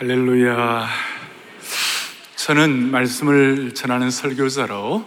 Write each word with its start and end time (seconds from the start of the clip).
할렐루야. 0.00 0.86
저는 2.36 2.92
말씀을 2.92 3.74
전하는 3.74 4.12
설교자로 4.12 5.04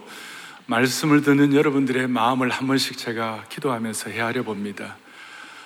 말씀을 0.65 1.21
듣는 1.21 1.53
여러분들의 1.53 2.09
마음을 2.09 2.49
한 2.49 2.67
번씩 2.67 2.97
제가 2.97 3.46
기도하면서 3.47 4.09
헤아려 4.09 4.43
봅니다. 4.43 4.97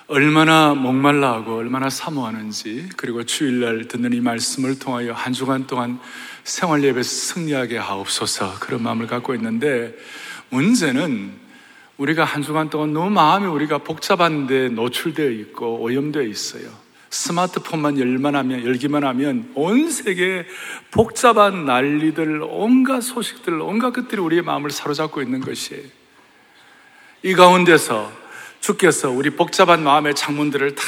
얼마나 0.06 0.74
목말라하고 0.74 1.56
얼마나 1.56 1.90
사모하는지 1.90 2.90
그리고 2.96 3.24
주일날 3.24 3.88
듣는 3.88 4.12
이 4.12 4.20
말씀을 4.20 4.78
통하여 4.78 5.12
한 5.12 5.32
주간 5.32 5.66
동안 5.66 5.98
생활 6.44 6.84
예배에서 6.84 7.10
승리하게 7.34 7.78
하옵소서 7.78 8.60
그런 8.60 8.84
마음을 8.84 9.08
갖고 9.08 9.34
있는데 9.34 9.92
문제는 10.50 11.32
우리가 11.96 12.22
한 12.22 12.42
주간 12.42 12.70
동안 12.70 12.92
너무 12.92 13.10
마음이 13.10 13.48
우리가 13.48 13.78
복잡한 13.78 14.46
데 14.46 14.68
노출되어 14.68 15.30
있고 15.30 15.82
오염되어 15.82 16.22
있어요. 16.22 16.85
스마트폰만 17.10 17.98
열만 17.98 18.34
하면, 18.36 18.64
열기만 18.64 19.04
하면 19.04 19.50
온 19.54 19.90
세계에 19.90 20.46
복잡한 20.90 21.64
난리들, 21.64 22.42
온갖 22.42 23.00
소식들, 23.00 23.60
온갖 23.60 23.92
것들이 23.92 24.20
우리의 24.20 24.42
마음을 24.42 24.70
사로잡고 24.70 25.22
있는 25.22 25.40
것이에요. 25.40 25.82
이 27.22 27.34
가운데서 27.34 28.12
주께서 28.60 29.10
우리 29.10 29.30
복잡한 29.30 29.82
마음의 29.82 30.14
창문들을 30.14 30.74
다 30.74 30.82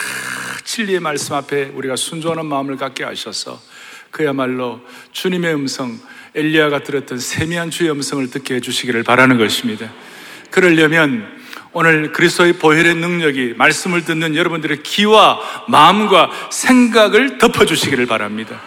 진리의 0.65 1.01
말씀 1.01 1.35
앞에 1.35 1.73
우리가 1.75 1.97
순종하는 1.97 2.47
마음을 2.47 2.77
갖게 2.77 3.05
하셔서 3.05 3.61
그야말로 4.11 4.81
주님의 5.13 5.55
음성, 5.55 5.99
엘리야가 6.35 6.83
들었던 6.83 7.19
세미한 7.19 7.71
주의 7.71 7.91
음성을 7.91 8.29
듣게 8.31 8.57
해주시기를 8.57 9.03
바라는 9.03 9.39
것입니다. 9.39 9.93
그러려면 10.51 11.38
오늘 11.73 12.13
그리스도의 12.13 12.55
보혈의 12.55 12.95
능력이 12.95 13.55
말씀을 13.57 14.05
듣는 14.05 14.35
여러분들의 14.35 14.83
귀와 14.83 15.41
마음과 15.69 16.49
생각을 16.51 17.39
덮어 17.39 17.67
주시기를 17.67 18.07
바랍니다. 18.07 18.61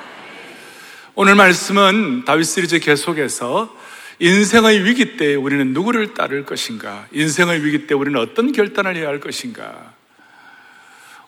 오늘 1.16 1.36
말씀은 1.36 2.26
다윗 2.26 2.46
시리즈 2.46 2.80
계속해서 2.80 3.76
인생의 4.20 4.86
위기 4.86 5.18
때 5.18 5.34
우리는 5.34 5.74
누구를 5.74 6.14
따를 6.14 6.46
것인가? 6.46 7.08
인생의 7.12 7.66
위기 7.66 7.88
때 7.88 7.96
우리는 7.96 8.20
어떤 8.20 8.52
결단을 8.52 8.96
해야 8.96 9.08
할 9.08 9.20
것인가? 9.20 9.94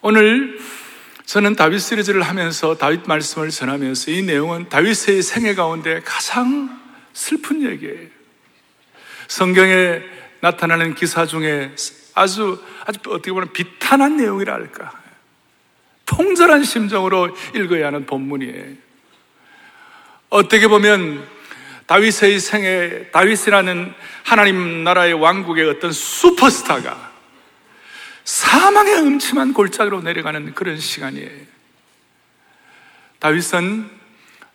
오늘 0.02 0.60
저는 1.26 1.56
다윗 1.56 1.80
시리즈를 1.80 2.22
하면서 2.22 2.78
다윗 2.78 3.08
말씀을 3.08 3.50
전하면서 3.50 4.12
이 4.12 4.22
내용은 4.22 4.70
다윗의 4.70 5.24
생애 5.24 5.56
가운데 5.56 6.02
가장 6.06 6.80
슬픈 7.14 7.64
얘기예요. 7.64 8.10
성경에 9.28 10.02
나타나는 10.44 10.94
기사 10.94 11.26
중에 11.26 11.74
아주, 12.16 12.62
아주 12.86 13.00
어떻게 13.08 13.32
보면 13.32 13.54
비탄한 13.54 14.18
내용이라 14.18 14.54
할까. 14.54 14.92
통절한 16.06 16.66
심정으로 16.66 17.34
읽어야 17.56 17.88
하는 17.88 18.06
본문이에요. 18.06 18.76
어떻게 20.28 20.68
보면 20.68 21.26
다윗의 21.86 22.42
생에 22.42 23.06
다윗이라는 23.14 23.94
하나님 24.24 24.84
나라의 24.84 25.14
왕국의 25.14 25.70
어떤 25.70 25.94
슈퍼스타가 25.94 27.14
사망의 28.26 28.96
음침한 28.96 29.54
골짜기로 29.54 30.02
내려가는 30.02 30.54
그런 30.54 30.78
시간이에요. 30.78 31.32
다윗은 33.20 33.90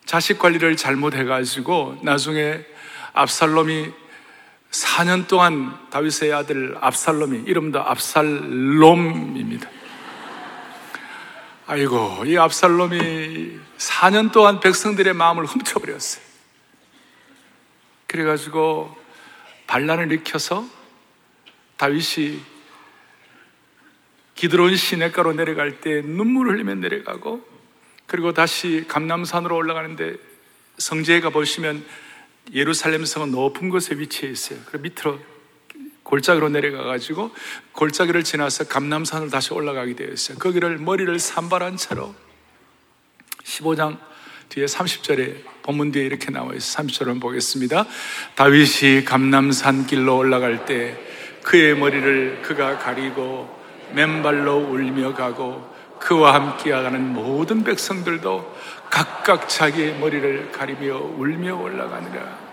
자식 0.04 0.38
관리를 0.38 0.76
잘못해가지고 0.76 2.00
나중에 2.02 2.60
압살롬이 3.14 4.07
4년 4.70 5.26
동안 5.26 5.78
다윗의 5.90 6.32
아들 6.32 6.76
압살롬이 6.80 7.44
이름도 7.46 7.80
압살롬입니다. 7.80 9.70
아이고, 11.66 12.24
이 12.26 12.36
압살롬이 12.36 13.58
4년 13.78 14.32
동안 14.32 14.60
백성들의 14.60 15.12
마음을 15.14 15.44
훔쳐버렸어요. 15.44 16.24
그래가지고 18.06 18.96
반란을 19.66 20.10
일으켜서 20.10 20.64
다윗이 21.76 22.40
기드론 24.34 24.76
시내가로 24.76 25.34
내려갈 25.34 25.80
때 25.80 26.00
눈물을 26.00 26.54
흘리며 26.54 26.76
내려가고 26.76 27.46
그리고 28.06 28.32
다시 28.32 28.84
감남산으로 28.88 29.54
올라가는데 29.54 30.16
성지에 30.78 31.20
가 31.20 31.30
보시면 31.30 31.84
예루살렘 32.52 33.04
성은 33.04 33.30
높은 33.30 33.68
곳에 33.68 33.94
위치해 33.96 34.30
있어요. 34.30 34.58
그리고 34.66 34.82
밑으로 34.82 35.18
골짜기로 36.02 36.48
내려가 36.48 36.84
가지고 36.84 37.30
골짜기를 37.72 38.24
지나서 38.24 38.64
감남산을 38.64 39.30
다시 39.30 39.52
올라가게 39.52 39.94
되어 39.94 40.08
있어요. 40.08 40.38
거기를 40.38 40.78
머리를 40.78 41.18
산발한 41.18 41.76
채로 41.76 42.14
15장 43.44 43.98
뒤에 44.48 44.64
30절에 44.64 45.44
본문 45.62 45.92
뒤에 45.92 46.06
이렇게 46.06 46.30
나와 46.30 46.54
있어요. 46.54 46.86
30절을 46.86 47.20
보겠습니다. 47.20 47.86
다윗이 48.36 49.04
감남산 49.04 49.86
길로 49.86 50.16
올라갈 50.16 50.64
때 50.64 50.98
그의 51.42 51.76
머리를 51.76 52.40
그가 52.42 52.78
가리고 52.78 53.54
맨발로 53.94 54.56
울며 54.56 55.14
가고 55.14 55.76
그와 55.98 56.34
함께 56.34 56.70
가는 56.70 57.12
모든 57.12 57.64
백성들도 57.64 58.56
각각 58.90 59.48
자기의 59.48 59.98
머리를 59.98 60.52
가리며 60.52 60.96
울며 60.96 61.56
올라가니라. 61.56 62.48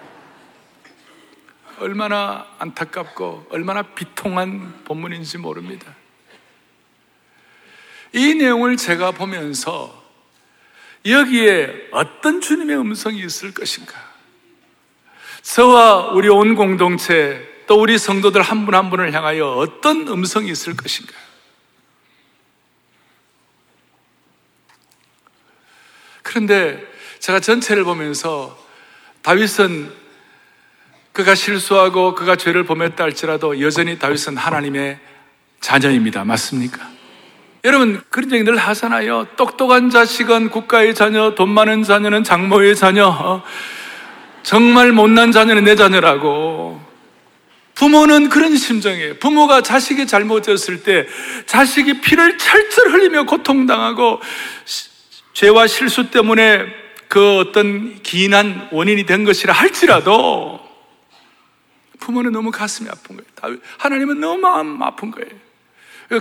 얼마나 1.79 2.47
안타깝고 2.59 3.47
얼마나 3.49 3.81
비통한 3.81 4.83
본문인지 4.85 5.37
모릅니다. 5.37 5.93
이 8.13 8.33
내용을 8.35 8.77
제가 8.77 9.11
보면서 9.11 10.03
여기에 11.05 11.89
어떤 11.91 12.41
주님의 12.41 12.77
음성이 12.77 13.19
있을 13.19 13.53
것인가? 13.53 13.93
저와 15.41 16.11
우리 16.13 16.29
온 16.29 16.55
공동체 16.55 17.55
또 17.67 17.79
우리 17.79 17.97
성도들 17.97 18.41
한 18.41 18.65
분한 18.65 18.85
한 18.85 18.89
분을 18.89 19.13
향하여 19.13 19.47
어떤 19.47 20.07
음성이 20.07 20.49
있을 20.51 20.75
것인가? 20.75 21.13
그런데 26.35 26.85
제가 27.19 27.39
전체를 27.39 27.85
보면서 27.85 28.57
다윗은 29.21 29.89
그가 31.13 31.33
실수하고 31.33 32.13
그가 32.13 32.35
죄를 32.35 32.65
범했다 32.65 33.01
할지라도 33.01 33.61
여전히 33.61 33.97
다윗은 33.97 34.35
하나님의 34.35 34.99
자녀입니다. 35.61 36.25
맞습니까? 36.25 36.89
여러분 37.63 38.03
그런 38.09 38.33
얘기 38.33 38.43
늘 38.43 38.57
하잖아요. 38.57 39.27
똑똑한 39.37 39.89
자식은 39.89 40.49
국가의 40.49 40.93
자녀, 40.93 41.35
돈 41.35 41.47
많은 41.51 41.83
자녀는 41.83 42.25
장모의 42.25 42.75
자녀, 42.75 43.07
어? 43.07 43.41
정말 44.43 44.91
못난 44.91 45.31
자녀는 45.31 45.63
내 45.63 45.77
자녀라고. 45.77 46.81
부모는 47.75 48.27
그런 48.27 48.57
심정이에요. 48.57 49.19
부모가 49.19 49.61
자식이 49.61 50.05
잘못했을 50.05 50.83
때 50.83 51.07
자식이 51.45 52.01
피를 52.01 52.37
철철 52.37 52.91
흘리며 52.91 53.23
고통당하고 53.23 54.19
죄와 55.35 55.67
실수 55.67 56.09
때문에 56.09 56.65
그 57.09 57.39
어떤 57.39 58.01
기인한 58.01 58.69
원인이 58.71 59.05
된 59.05 59.25
것이라 59.25 59.53
할지라도 59.53 60.65
부모는 61.99 62.31
너무 62.31 62.51
가슴이 62.51 62.89
아픈 62.89 63.17
거예요. 63.17 63.59
하나님은 63.77 64.19
너무 64.21 64.37
마음 64.39 64.81
아픈 64.81 65.11
거예요. 65.11 65.29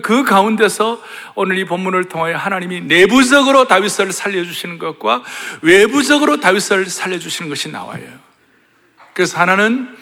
그 0.03 0.25
가운데서 0.25 1.01
오늘 1.37 1.59
이 1.59 1.65
본문을 1.65 2.05
통하여 2.05 2.37
하나님이 2.37 2.83
내부적으로 2.83 3.69
다윗을 3.69 4.13
살려주시는 4.13 4.79
것과 4.79 5.23
외부적으로 5.63 6.41
다윗을 6.41 6.87
살려주시는 6.87 7.49
것이 7.49 7.71
나와요. 7.71 8.05
그래서 9.13 9.39
하나는 9.39 9.95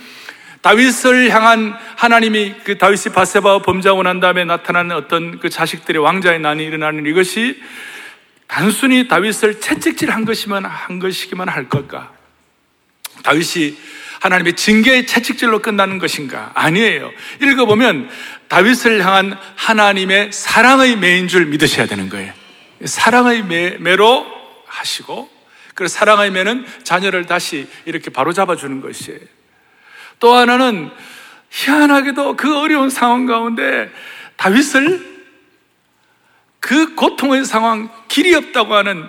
다윗을 0.63 1.31
향한 1.31 1.77
하나님이 1.97 2.55
그 2.65 2.79
다윗이 2.79 3.13
바세바와 3.15 3.63
범죄하고 3.63 4.05
난 4.05 4.21
다음에 4.21 4.45
나타나는 4.45 4.97
어떤 4.97 5.39
그 5.39 5.51
자식들의 5.51 6.01
왕자의 6.01 6.39
난이 6.41 6.65
일어나는 6.65 7.05
이것이 7.05 7.61
단순히 8.53 9.09
다윗을 9.09 9.61
채찍질한 9.61 10.27
것이면 10.27 10.67
한 10.67 10.99
것이기만 10.99 11.49
할 11.49 11.71
걸까? 11.71 12.13
다윗이 13.23 13.79
하나님의 14.21 14.57
징계의 14.57 15.07
채찍질로 15.07 15.61
끝나는 15.61 15.99
것인가? 15.99 16.53
아니에요. 16.55 17.11
읽어보면 17.41 18.11
다윗을 18.49 19.03
향한 19.07 19.39
하나님의 19.57 20.33
사랑의 20.35 20.97
매인 20.97 21.29
줄 21.29 21.47
믿으셔야 21.47 21.87
되는 21.87 22.11
거예요. 22.11 22.35
사랑의 22.85 23.43
매, 23.45 23.71
매로 23.79 24.27
하시고, 24.67 25.31
그 25.75 25.89
사랑의 25.89 26.31
매는 26.31 26.67
자녀를 26.83 27.25
다시 27.25 27.67
이렇게 27.87 28.11
바로 28.11 28.35
잡아주는 28.35 28.83
것이에요. 28.83 29.19
또 30.21 30.35
하나는 30.35 30.91
희한하게도 31.49 32.37
그 32.37 32.59
어려운 32.59 32.91
상황 32.91 33.25
가운데 33.25 33.91
다윗을 34.37 35.12
그 36.63 36.95
고통의 36.95 37.45
상황, 37.45 37.91
길이 38.07 38.35
없다고 38.37 38.75
하는 38.75 39.05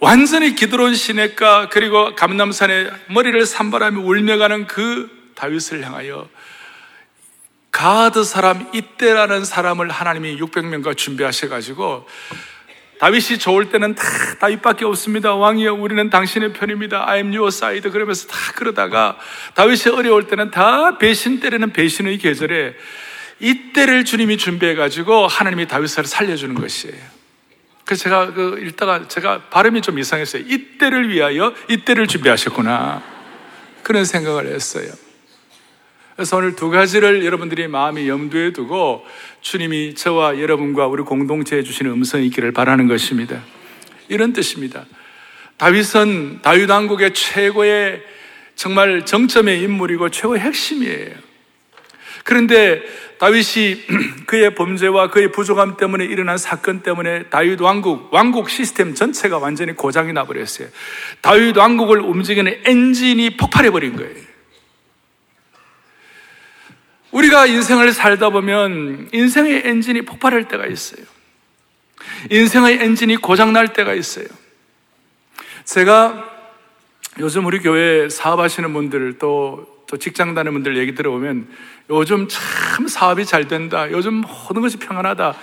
완전히 0.00 0.54
기드론 0.54 0.94
시내가 0.94 1.70
그리고 1.70 2.14
감남산에 2.14 2.90
머리를 3.08 3.44
산바람이 3.46 4.00
울며 4.02 4.36
가는 4.36 4.66
그 4.66 5.10
다윗을 5.34 5.82
향하여 5.82 6.28
가드 7.72 8.22
사람 8.22 8.68
이때라는 8.74 9.46
사람을 9.46 9.88
하나님이 9.88 10.38
600명과 10.38 10.94
준비하셔가지고 10.94 12.06
다윗이 12.98 13.38
좋을 13.38 13.70
때는 13.70 13.94
다 13.94 14.04
다윗밖에 14.38 14.84
없습니다. 14.84 15.34
왕이여 15.34 15.72
우리는 15.72 16.10
당신의 16.10 16.52
편입니다. 16.52 17.08
I 17.08 17.18
am 17.18 17.28
your 17.28 17.48
side 17.48 17.90
그러면서 17.90 18.28
다 18.28 18.36
그러다가 18.54 19.16
다윗이 19.54 19.96
어려울 19.96 20.26
때는 20.26 20.50
다 20.50 20.98
배신 20.98 21.40
때리는 21.40 21.72
배신의 21.72 22.18
계절에 22.18 22.74
이때를 23.40 24.04
주님이 24.04 24.36
준비해 24.36 24.74
가지고 24.74 25.26
하나님이 25.26 25.66
다윗을 25.66 26.04
살려주는 26.04 26.54
것이에요. 26.54 27.20
그래서 27.84 28.04
제가 28.04 28.32
그 28.34 28.62
읽다가 28.66 29.08
제가 29.08 29.42
발음이 29.50 29.82
좀 29.82 29.98
이상했어요. 29.98 30.44
이때를 30.46 31.08
위하여 31.08 31.54
이때를 31.68 32.06
준비하셨구나. 32.06 33.02
그런 33.82 34.04
생각을 34.04 34.46
했어요. 34.46 34.92
그래서 36.14 36.36
오늘 36.36 36.54
두 36.54 36.68
가지를 36.70 37.24
여러분들이 37.24 37.66
마음에 37.66 38.06
염두에 38.06 38.52
두고 38.52 39.06
주님이 39.40 39.94
저와 39.94 40.38
여러분과 40.38 40.86
우리 40.86 41.02
공동체에 41.02 41.62
주시는 41.62 41.90
음성이 41.90 42.26
있기를 42.26 42.52
바라는 42.52 42.88
것입니다. 42.88 43.42
이런 44.08 44.34
뜻입니다. 44.34 44.84
다윗은 45.56 46.42
다윗 46.42 46.68
왕국의 46.68 47.14
최고의 47.14 48.02
정말 48.54 49.06
정점의 49.06 49.62
인물이고 49.62 50.10
최고의 50.10 50.40
핵심이에요. 50.40 51.29
그런데 52.24 52.82
다윗이 53.18 53.86
그의 54.26 54.54
범죄와 54.54 55.10
그의 55.10 55.32
부족함 55.32 55.76
때문에 55.76 56.04
일어난 56.04 56.38
사건 56.38 56.82
때문에 56.82 57.24
다윗 57.24 57.60
왕국, 57.60 58.12
왕국 58.12 58.48
시스템 58.48 58.94
전체가 58.94 59.38
완전히 59.38 59.74
고장이 59.74 60.12
나버렸어요. 60.12 60.68
다윗 61.20 61.56
왕국을 61.56 62.00
움직이는 62.00 62.60
엔진이 62.64 63.36
폭발해버린 63.36 63.96
거예요. 63.96 64.30
우리가 67.10 67.46
인생을 67.46 67.92
살다 67.92 68.30
보면 68.30 69.08
인생의 69.12 69.62
엔진이 69.64 70.02
폭발할 70.02 70.48
때가 70.48 70.66
있어요. 70.66 71.04
인생의 72.30 72.78
엔진이 72.82 73.16
고장날 73.16 73.72
때가 73.72 73.94
있어요. 73.94 74.26
제가 75.64 76.29
요즘 77.18 77.44
우리 77.46 77.58
교회 77.58 78.08
사업하시는 78.08 78.72
분들 78.72 79.18
또, 79.18 79.84
또 79.86 79.96
직장 79.96 80.34
다니는 80.34 80.52
분들 80.52 80.76
얘기 80.76 80.94
들어보면 80.94 81.48
요즘 81.90 82.28
참 82.28 82.86
사업이 82.86 83.24
잘 83.24 83.48
된다. 83.48 83.90
요즘 83.90 84.22
모든 84.22 84.62
것이 84.62 84.76
평안하다. 84.76 85.34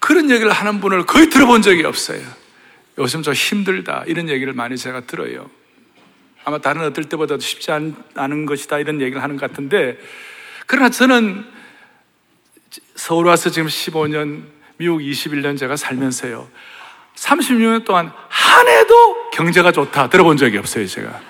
그런 0.00 0.30
얘기를 0.30 0.50
하는 0.50 0.80
분을 0.80 1.06
거의 1.06 1.30
들어본 1.30 1.62
적이 1.62 1.84
없어요. 1.84 2.20
요즘 2.98 3.22
좀 3.22 3.32
힘들다. 3.32 4.04
이런 4.06 4.28
얘기를 4.28 4.52
많이 4.52 4.76
제가 4.76 5.02
들어요. 5.02 5.48
아마 6.44 6.58
다른 6.58 6.82
어떨 6.82 7.04
때보다도 7.04 7.40
쉽지 7.40 7.70
않은 7.70 8.46
것이다. 8.46 8.78
이런 8.80 9.00
얘기를 9.00 9.22
하는 9.22 9.36
것 9.36 9.48
같은데 9.48 9.98
그러나 10.66 10.90
저는 10.90 11.44
서울 12.96 13.26
와서 13.26 13.50
지금 13.50 13.68
15년, 13.68 14.44
미국 14.76 14.98
21년 14.98 15.56
제가 15.56 15.76
살면서요. 15.76 16.48
36년 17.14 17.84
동안 17.84 18.12
한 18.28 18.68
해도 18.68 19.23
경제가 19.34 19.72
좋다 19.72 20.08
들어본 20.08 20.36
적이 20.36 20.58
없어요, 20.58 20.86
제가. 20.86 21.20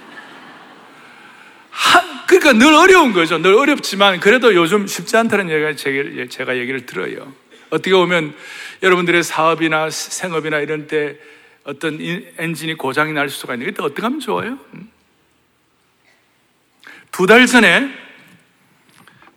한, 1.70 2.02
그러니까 2.26 2.52
늘 2.52 2.74
어려운 2.74 3.12
거죠. 3.14 3.38
늘 3.38 3.54
어렵지만 3.54 4.20
그래도 4.20 4.54
요즘 4.54 4.86
쉽지 4.86 5.16
않다는 5.16 5.50
얘기가 5.50 6.28
제가 6.28 6.58
얘기를 6.58 6.84
들어요. 6.84 7.32
어떻게 7.70 7.92
보면 7.92 8.34
여러분들의 8.82 9.22
사업이나 9.22 9.88
생업이나 9.88 10.58
이런 10.58 10.86
때 10.86 11.16
어떤 11.64 11.98
엔진이 12.36 12.74
고장이 12.74 13.14
날 13.14 13.30
수가 13.30 13.54
있는데 13.54 13.72
그때 13.72 13.82
어떻게 13.82 14.02
하면 14.02 14.20
좋아요? 14.20 14.58
음? 14.74 14.90
두달 17.10 17.46
전에 17.46 17.90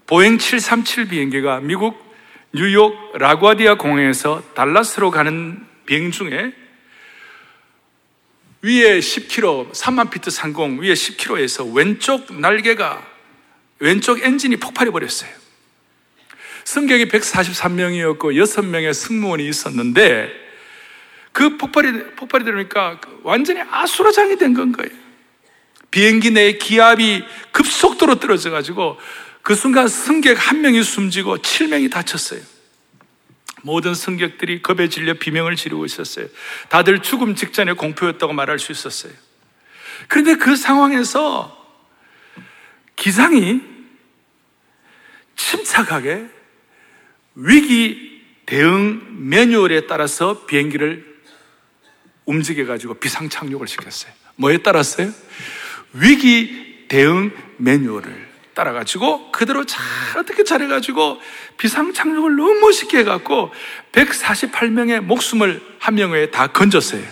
보잉 0.08 0.38
737 0.38 1.08
비행기가 1.08 1.62
미국 1.62 2.06
뉴욕 2.52 3.14
라과디아 3.18 3.76
공항에서 3.76 4.44
달라스로 4.56 5.10
가는 5.10 5.66
비행 5.86 6.12
중에 6.12 6.54
위에 8.62 9.00
10km, 9.00 9.72
3만 9.74 10.10
피트 10.10 10.30
상공 10.30 10.80
위에 10.82 10.94
10km에서 10.94 11.74
왼쪽 11.76 12.34
날개가 12.40 13.06
왼쪽 13.80 14.22
엔진이 14.24 14.58
폭발해 14.58 14.92
버렸어요. 14.92 15.30
승객이 16.66 17.06
143명이었고 17.06 18.20
6명의 18.20 18.94
승무원이 18.94 19.48
있었는데 19.48 20.32
그 21.32 21.58
폭발이 21.58 22.16
폭발이 22.16 22.44
되니까 22.44 23.00
완전히 23.24 23.62
아수라장이 23.70 24.38
된 24.38 24.54
건 24.54 24.72
거예요. 24.72 24.92
비행기 25.92 26.32
내 26.32 26.54
기압이 26.54 27.24
급속도로 27.52 28.20
떨어져 28.20 28.50
가지고 28.50 28.98
그 29.42 29.56
순간 29.56 29.88
승객 29.88 30.36
한 30.50 30.62
명이 30.62 30.84
숨지고 30.84 31.38
7명이 31.38 31.90
다쳤어요. 31.92 32.42
모든 33.68 33.94
승객들이 33.94 34.62
겁에 34.62 34.88
질려 34.88 35.14
비명을 35.16 35.58
지르고 35.58 35.86
있었어요. 35.86 36.28
다들 36.70 37.02
죽음 37.02 37.36
직전에 37.36 37.74
공포였다고 37.74 38.32
말할 38.32 38.60
수 38.60 38.72
있었어요. 38.72 39.12
그런데 40.08 40.38
그 40.38 40.56
상황에서 40.56 41.54
기상이 42.96 43.62
침착하게 45.36 46.28
위기 47.36 48.24
대응 48.46 49.30
매뉴얼에 49.30 49.86
따라서 49.88 50.46
비행기를 50.46 51.06
움직여가지고 52.26 52.96
비상 52.96 53.28
착륙을 53.28 53.68
시켰어요. 53.68 54.14
뭐에 54.38 54.60
따랐어요? 54.60 55.12
위기 55.92 56.86
대응 56.88 57.32
매뉴얼을 57.58 58.27
따라가지고 58.58 59.32
그대로 59.32 59.66
잘 59.66 59.82
어떻게 60.18 60.44
잘해가지고 60.44 61.22
비상 61.58 61.94
착륙을 61.94 62.36
너무 62.36 62.60
멋있게 62.60 63.00
해갖고 63.00 63.54
148명의 63.92 65.00
목숨을 65.00 65.62
한 65.80 65.96
명에 65.96 66.32
다 66.32 66.48
건졌어요. 66.48 67.04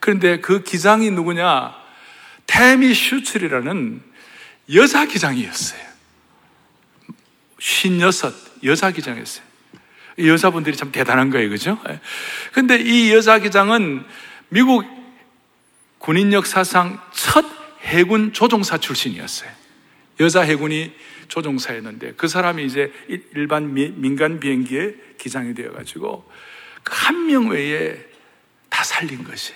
그런데 0.00 0.40
그 0.40 0.62
기장이 0.62 1.10
누구냐? 1.10 1.74
태미 2.46 2.94
슈츠리라는 2.94 4.02
여자 4.74 5.04
기장이었어요. 5.04 5.80
56 7.58 8.64
여자 8.64 8.90
기장이었어요. 8.90 9.44
여자분들이 10.18 10.76
참 10.76 10.92
대단한 10.92 11.28
거예요, 11.28 11.50
그죠? 11.50 11.78
근데 12.52 12.78
이 12.78 13.12
여자 13.12 13.38
기장은 13.38 14.02
미국 14.48 14.86
군인 15.98 16.32
역사상 16.32 17.00
첫 17.12 17.44
해군 17.82 18.32
조종사 18.32 18.78
출신이었어요. 18.78 19.65
여자 20.20 20.42
해군이 20.42 20.92
조종사였는데 21.28 22.14
그 22.16 22.28
사람이 22.28 22.64
이제 22.64 22.92
일반 23.34 23.74
민간 23.74 24.40
비행기의 24.40 24.96
기장이 25.18 25.54
되어가지고 25.54 26.30
그한명 26.82 27.48
외에 27.48 27.98
다 28.68 28.84
살린 28.84 29.24
것이 29.24 29.52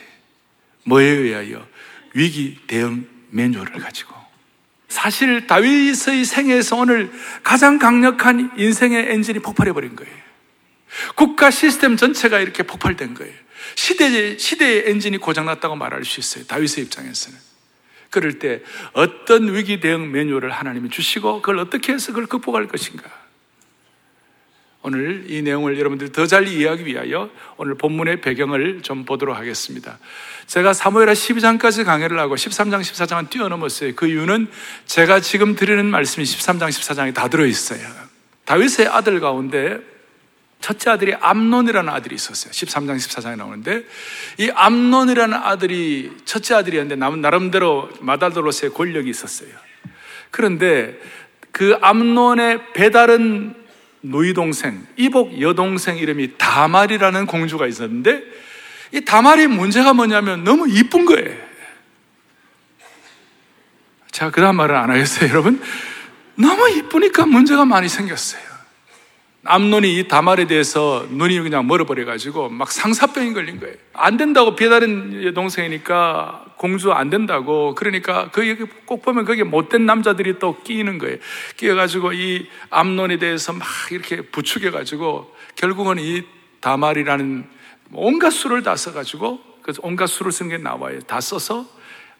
뭐에 0.85 1.05
의하여 1.05 1.67
위기 2.15 2.59
대응 2.67 3.07
매뉴얼을 3.31 3.73
가지고 3.75 4.14
사실 4.88 5.47
다윗의 5.47 6.25
생애에서 6.25 6.76
오늘 6.76 7.12
가장 7.45 7.79
강력한 7.79 8.52
인생의 8.59 9.12
엔진이 9.12 9.38
폭발해 9.38 9.73
버린 9.73 9.95
거예요. 9.95 10.12
국가 11.14 11.52
시스템 11.52 11.97
전체가 11.97 12.40
이렇게 12.40 12.64
폭발된 12.64 13.14
거예요. 13.14 13.33
시대 13.76 14.37
시대의 14.37 14.90
엔진이 14.90 15.19
고장났다고 15.19 15.76
말할 15.76 16.05
수 16.05 16.19
있어요. 16.19 16.45
다윗의 16.47 16.85
입장에서는. 16.85 17.50
그럴 18.11 18.38
때 18.38 18.62
어떤 18.93 19.55
위기 19.55 19.81
대응 19.81 20.11
매뉴얼을 20.12 20.50
하나님이 20.50 20.90
주시고 20.90 21.43
그걸 21.43 21.59
어떻게 21.59 21.93
해서 21.93 22.09
그걸 22.09 22.26
극복할 22.26 22.67
것인가? 22.67 23.05
오늘 24.83 25.26
이 25.29 25.43
내용을 25.43 25.79
여러분들이 25.79 26.11
더 26.11 26.26
잘 26.26 26.49
이해하기 26.49 26.87
위하여 26.87 27.31
오늘 27.59 27.75
본문의 27.75 28.23
배경을 28.23 28.81
좀 28.83 29.05
보도록 29.05 29.37
하겠습니다. 29.37 29.99
제가 30.47 30.73
사무엘하 30.73 31.12
12장까지 31.12 31.85
강의를 31.85 32.19
하고 32.19 32.35
13장, 32.35 32.81
14장은 32.81 33.31
뛰어넘었어요. 33.31 33.95
그 33.95 34.07
이유는 34.07 34.49
제가 34.87 35.21
지금 35.21 35.55
드리는 35.55 35.85
말씀이 35.85 36.25
13장, 36.25 36.69
14장에 36.69 37.14
다 37.14 37.29
들어 37.29 37.45
있어요. 37.45 37.81
다윗의 38.47 38.88
아들 38.88 39.21
가운데 39.21 39.81
첫째 40.61 40.90
아들이 40.90 41.14
암론이라는 41.14 41.90
아들이 41.93 42.14
있었어요. 42.14 42.52
13장, 42.52 42.97
14장에 42.97 43.37
나오는데 43.37 43.85
이 44.38 44.50
암론이라는 44.55 45.35
아들이 45.35 46.12
첫째 46.25 46.55
아들이었는데 46.55 46.97
나름대로 46.97 47.90
마달도로스의 48.00 48.75
권력이 48.75 49.09
있었어요. 49.09 49.49
그런데 50.31 50.99
그 51.50 51.76
암론의 51.81 52.73
배다른 52.75 53.55
노이 54.02 54.33
동생, 54.35 54.87
이복 54.97 55.40
여동생 55.40 55.97
이름이 55.97 56.38
다말이라는 56.38 57.26
공주가 57.26 57.67
있었는데 57.67 58.23
이 58.93 59.05
다말이 59.05 59.47
문제가 59.47 59.93
뭐냐면 59.93 60.45
너무 60.45 60.69
이쁜 60.69 61.05
거예요. 61.05 61.37
제가 64.11 64.31
그 64.31 64.40
다음 64.40 64.57
말은 64.57 64.75
안 64.75 64.90
하겠어요, 64.90 65.31
여러분. 65.31 65.62
너무 66.35 66.69
이쁘니까 66.71 67.26
문제가 67.26 67.64
많이 67.64 67.88
생겼어요. 67.88 68.50
암론이 69.44 69.99
이 69.99 70.06
다말에 70.06 70.47
대해서 70.47 71.06
눈이 71.11 71.40
그냥 71.40 71.66
멀어버려가지고 71.66 72.50
막 72.50 72.70
상사병이 72.70 73.32
걸린 73.32 73.59
거예요. 73.59 73.75
안 73.94 74.18
된다고 74.18 74.54
배다른 74.54 75.32
동생이니까 75.32 76.54
공주 76.59 76.92
안 76.92 77.09
된다고. 77.09 77.75
그러니까 77.75 78.30
그꼭 78.30 79.00
보면 79.00 79.25
거기에 79.25 79.44
못된 79.44 79.87
남자들이 79.87 80.38
또 80.38 80.61
끼는 80.62 80.99
거예요. 80.99 81.16
끼어가지고 81.56 82.12
이 82.12 82.49
암론에 82.68 83.16
대해서 83.16 83.54
막 83.54 83.66
이렇게 83.90 84.20
부추겨가지고 84.20 85.35
결국은 85.54 85.99
이 85.99 86.23
다말이라는 86.61 87.47
온갖 87.92 88.30
수를 88.30 88.62
다 88.62 88.76
써가지고 88.76 89.40
그래서 89.62 89.80
온갖 89.82 90.06
수를 90.06 90.32
쓴 90.32 90.50
게 90.50 90.59
나와요. 90.59 91.00
다 91.00 91.20
써서 91.20 91.64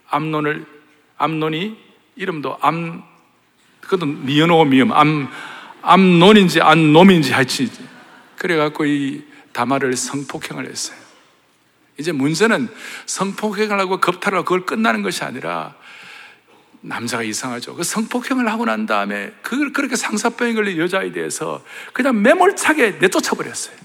암론을 0.09 0.65
암론이 1.19 1.77
이름도 2.17 2.57
암 2.63 3.03
그것도 3.83 4.07
미연오 4.07 4.65
미음 4.65 4.91
암 4.93 5.29
암론인지 5.83 6.61
암놈인지 6.61 7.33
하여튼 7.33 7.69
그래갖고 8.37 8.87
이 8.87 9.23
다말을 9.53 9.97
성폭행을 9.97 10.67
했어요. 10.67 10.99
이제 11.99 12.13
문제는 12.13 12.69
성폭행을 13.07 13.79
하고 13.79 14.01
겁탈을 14.01 14.39
하고 14.39 14.45
그걸 14.45 14.65
끝나는 14.65 15.03
것이 15.03 15.23
아니라 15.23 15.75
남자가 16.81 17.23
이상하죠. 17.23 17.75
그 17.75 17.83
성폭행을 17.83 18.51
하고 18.51 18.65
난 18.65 18.87
다음에 18.87 19.33
그걸 19.43 19.73
그렇게 19.73 19.97
상사병에 19.97 20.55
걸린 20.55 20.79
여자에 20.79 21.13
대해서 21.13 21.63
그냥 21.93 22.23
매몰차게 22.23 22.93
내쫓아버렸어요. 23.01 23.77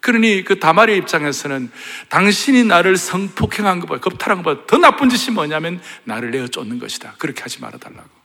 그러니 0.00 0.44
그 0.44 0.58
다말의 0.58 0.98
입장에서는 0.98 1.70
당신이 2.08 2.64
나를 2.64 2.96
성폭행한 2.96 3.80
것보다 3.80 4.00
겁탈한 4.00 4.42
것보다 4.42 4.66
더 4.66 4.78
나쁜 4.78 5.08
짓이 5.08 5.34
뭐냐면 5.34 5.80
나를 6.04 6.30
내어 6.30 6.48
쫓는 6.48 6.78
것이다. 6.78 7.14
그렇게 7.18 7.42
하지 7.42 7.60
말아달라고. 7.60 8.15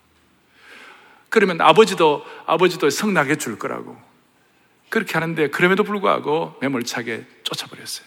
그러면 1.32 1.62
아버지도 1.62 2.26
아버지도 2.46 2.90
성나게 2.90 3.38
줄 3.38 3.58
거라고. 3.58 3.98
그렇게 4.90 5.14
하는데 5.14 5.50
그럼에도 5.50 5.84
불구하고 5.84 6.58
매몰차게 6.62 7.26
쫓아버렸어요. 7.44 8.06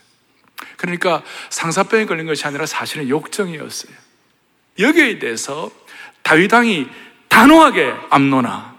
그러니까 0.77 1.23
상사병에 1.49 2.05
걸린 2.05 2.27
것이 2.27 2.47
아니라 2.47 2.67
사실은 2.67 3.09
욕정이었어요. 3.09 3.97
여기에 4.79 5.19
대해서 5.19 5.71
다윗 6.23 6.53
왕이 6.53 6.87
단호하게 7.29 7.95
암노나 8.11 8.77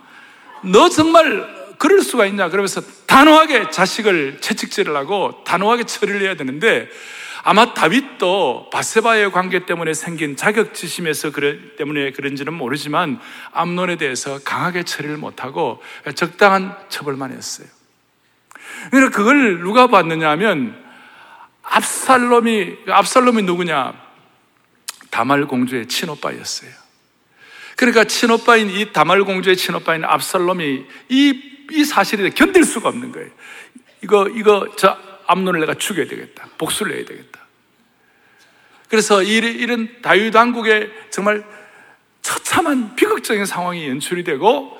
너 0.61 0.89
정말 0.89 1.75
그럴 1.79 2.01
수가 2.01 2.27
있냐 2.27 2.49
그러면서 2.49 2.81
단호하게 3.07 3.71
자식을 3.71 4.37
채찍질을 4.41 4.95
하고 4.95 5.43
단호하게 5.43 5.85
처리를 5.85 6.21
해야 6.21 6.35
되는데 6.35 6.87
아마 7.47 7.75
다윗도 7.75 8.71
바세바의 8.73 9.31
관계 9.31 9.67
때문에 9.67 9.93
생긴 9.93 10.35
자격지심에서 10.35 11.31
때문에 11.77 12.11
그런지는 12.11 12.55
모르지만 12.55 13.19
암론에 13.51 13.97
대해서 13.97 14.39
강하게 14.43 14.81
처리를 14.81 15.17
못하고 15.17 15.79
적당한 16.15 16.75
처벌만 16.89 17.31
했어요. 17.31 17.67
그러니까 18.89 19.15
그걸 19.15 19.59
누가 19.59 19.85
봤느냐 19.85 20.27
하면 20.31 20.83
압살롬이, 21.61 22.77
압살롬이 22.87 23.43
누구냐? 23.43 23.93
다말 25.11 25.45
공주의 25.45 25.87
친오빠였어요. 25.87 26.71
그러니까 27.77 28.05
친오빠인 28.05 28.71
이 28.71 28.91
다말 28.91 29.23
공주의 29.23 29.55
친오빠인 29.55 30.03
압살롬이 30.03 30.85
이, 31.09 31.41
이 31.71 31.85
사실에 31.85 32.31
견딜 32.31 32.63
수가 32.63 32.89
없는 32.89 33.11
거예요. 33.11 33.29
이거, 34.01 34.27
이거, 34.29 34.67
저 34.77 34.97
암론을 35.27 35.59
내가 35.61 35.73
죽여야 35.73 36.07
되겠다. 36.07 36.47
복수를 36.57 36.95
해야 36.95 37.05
되겠다. 37.05 37.45
그래서 38.89 39.23
이런 39.23 40.01
다윗 40.01 40.35
왕국의 40.35 40.91
정말 41.09 41.43
처참한 42.21 42.95
비극적인 42.95 43.45
상황이 43.45 43.87
연출이 43.87 44.23
되고 44.23 44.79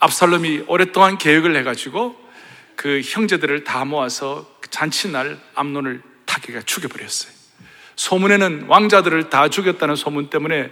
압살롬이 0.00 0.64
오랫동안 0.66 1.18
계획을 1.18 1.56
해가지고 1.56 2.16
그 2.76 3.00
형제들을 3.04 3.64
다 3.64 3.84
모아서 3.84 4.58
잔치날 4.70 5.40
암론을 5.54 6.02
타기가 6.26 6.62
죽여버렸어요. 6.62 7.32
소문에는 7.96 8.66
왕자들을 8.68 9.30
다 9.30 9.48
죽였다는 9.48 9.96
소문 9.96 10.30
때문에 10.30 10.70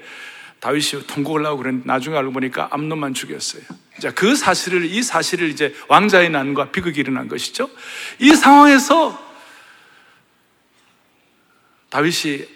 다윗이 0.61 1.06
통곡을 1.08 1.44
하고 1.44 1.58
그랬는데 1.58 1.87
나중에 1.87 2.16
알고 2.16 2.32
보니까 2.32 2.68
암론만 2.70 3.14
죽였어요. 3.14 3.62
자, 4.00 4.11
그 4.12 4.37
사실을, 4.37 4.85
이 4.85 5.03
사실을 5.03 5.49
이제 5.49 5.75
왕자의 5.88 6.31
난과 6.31 6.71
비극이 6.71 7.00
일어난 7.00 7.29
것이죠. 7.29 7.71
이 8.19 8.35
상황에서 8.35 9.25
다윗이 11.88 12.47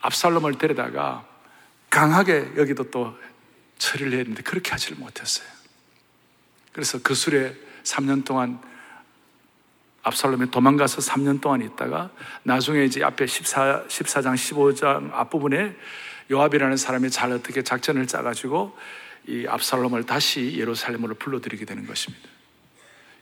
압살롬을 0.00 0.58
데려다가 0.58 1.26
강하게 1.88 2.52
여기도 2.56 2.90
또 2.90 3.16
처리를 3.78 4.18
했는데 4.18 4.42
그렇게 4.42 4.70
하지를 4.72 4.98
못했어요. 4.98 5.46
그래서 6.72 6.98
그 7.02 7.14
술에 7.14 7.54
3년 7.84 8.24
동안 8.24 8.60
압살롬이 10.02 10.50
도망가서 10.50 10.98
3년 10.98 11.40
동안 11.40 11.62
있다가 11.62 12.10
나중에 12.42 12.84
이제 12.84 13.02
앞에 13.02 13.26
14, 13.26 13.84
14장, 13.88 14.34
15장 14.34 15.12
앞부분에 15.14 15.74
요압이라는 16.30 16.76
사람이 16.76 17.10
잘 17.10 17.32
어떻게 17.32 17.62
작전을 17.62 18.06
짜가지고 18.06 18.76
이 19.26 19.46
압살롬을 19.48 20.04
다시 20.04 20.56
예루살렘으로 20.58 21.14
불러들이게 21.14 21.64
되는 21.64 21.86
것입니다. 21.86 22.28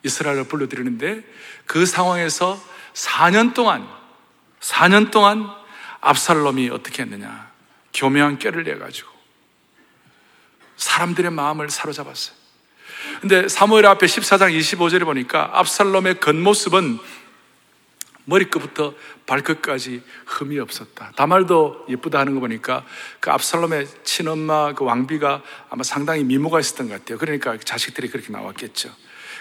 이스라엘을 0.03 0.45
불러들이는데 0.49 1.23
그 1.67 1.87
상황에서 1.87 2.63
4년 2.95 3.55
동안, 3.55 3.89
4년 4.61 5.11
동안 5.11 5.49
압살롬이 6.01 6.71
어떻게 6.71 7.03
했느냐. 7.03 7.51
교묘한 7.95 8.39
꾀를 8.39 8.65
내 8.65 8.77
가지고 8.77 9.11
사람들의 10.77 11.31
마음을 11.31 11.71
사로잡았어요. 11.71 12.37
근데 13.21 13.49
사무엘 13.49 13.87
앞에 13.87 14.07
14장 14.07 14.57
25절에 14.59 15.05
보니까 15.05 15.51
압살롬의 15.55 16.21
겉모습은 16.21 16.99
머리끝부터 18.25 18.95
발끝까지 19.27 20.03
흠이 20.27 20.59
없었다. 20.59 21.13
다말도 21.17 21.87
예쁘다 21.89 22.21
하는 22.21 22.35
거 22.35 22.41
보니까 22.41 22.85
그 23.21 23.31
압살롬의 23.31 23.87
친엄마 24.05 24.75
그 24.75 24.85
왕비가 24.85 25.43
아마 25.71 25.83
상당히 25.83 26.25
미모가 26.25 26.61
있었던 26.61 26.89
것 26.89 26.99
같아요. 27.01 27.19
그러니까 27.19 27.57
자식들이 27.59 28.09
그렇게 28.09 28.33
나왔겠죠. 28.33 28.91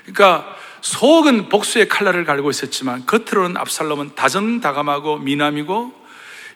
그러니까 0.03 0.55
속은 0.81 1.49
복수의 1.49 1.87
칼날을 1.87 2.25
갈고 2.25 2.49
있었지만 2.49 3.05
겉으로는 3.05 3.57
압살롬은 3.57 4.15
다정다감하고 4.15 5.19
미남이고 5.19 6.01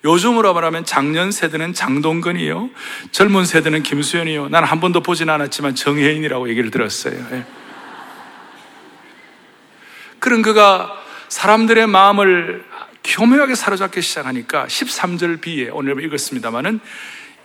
요즘으로 0.04 0.54
말하면 0.54 0.86
작년 0.86 1.32
세대는 1.32 1.74
장동건이요. 1.74 2.70
젊은 3.12 3.46
세대는 3.46 3.84
김수현이요. 3.84 4.50
난 4.50 4.64
한 4.64 4.80
번도 4.80 5.02
보진 5.02 5.30
않았지만 5.30 5.76
정혜인이라고 5.76 6.50
얘기를 6.50 6.70
들었어요. 6.72 7.16
예. 7.32 7.46
그런 10.20 10.42
그가 10.42 11.05
사람들의 11.36 11.86
마음을 11.88 12.64
교묘하게 13.04 13.56
사로잡기 13.56 14.02
시작하니까 14.02 14.68
13절 14.68 15.42
비에 15.42 15.68
오늘 15.70 16.02
읽었습니다마는 16.02 16.80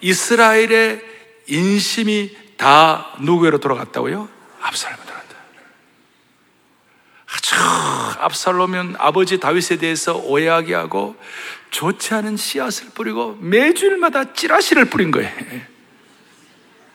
이스라엘의 0.01 1.03
인심이 1.49 2.37
다 2.57 3.13
누구로 3.19 3.59
돌아갔다고요? 3.59 4.29
압살롬으로 4.61 5.05
돌아갔다. 5.05 5.37
아주 7.35 7.57
압살롬은 8.21 8.95
아버지 8.97 9.41
다윗에 9.41 9.79
대해서 9.79 10.15
오해하게 10.15 10.73
하고 10.73 11.17
좋지 11.71 12.15
않은 12.15 12.37
씨앗을 12.37 12.91
뿌리고 12.95 13.39
매주일마다 13.41 14.35
찌라시를 14.35 14.85
뿌린 14.85 15.11
거예요. 15.11 15.33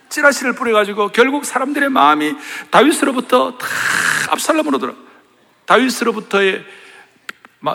찌라시를 0.08 0.54
뿌려가지고 0.54 1.08
결국 1.08 1.44
사람들의 1.44 1.90
마음이 1.90 2.34
다윗으로부터 2.70 3.58
다 3.58 3.66
압살롬으로 4.30 4.78
돌아. 4.78 4.94
다윗으로부터의 5.66 6.85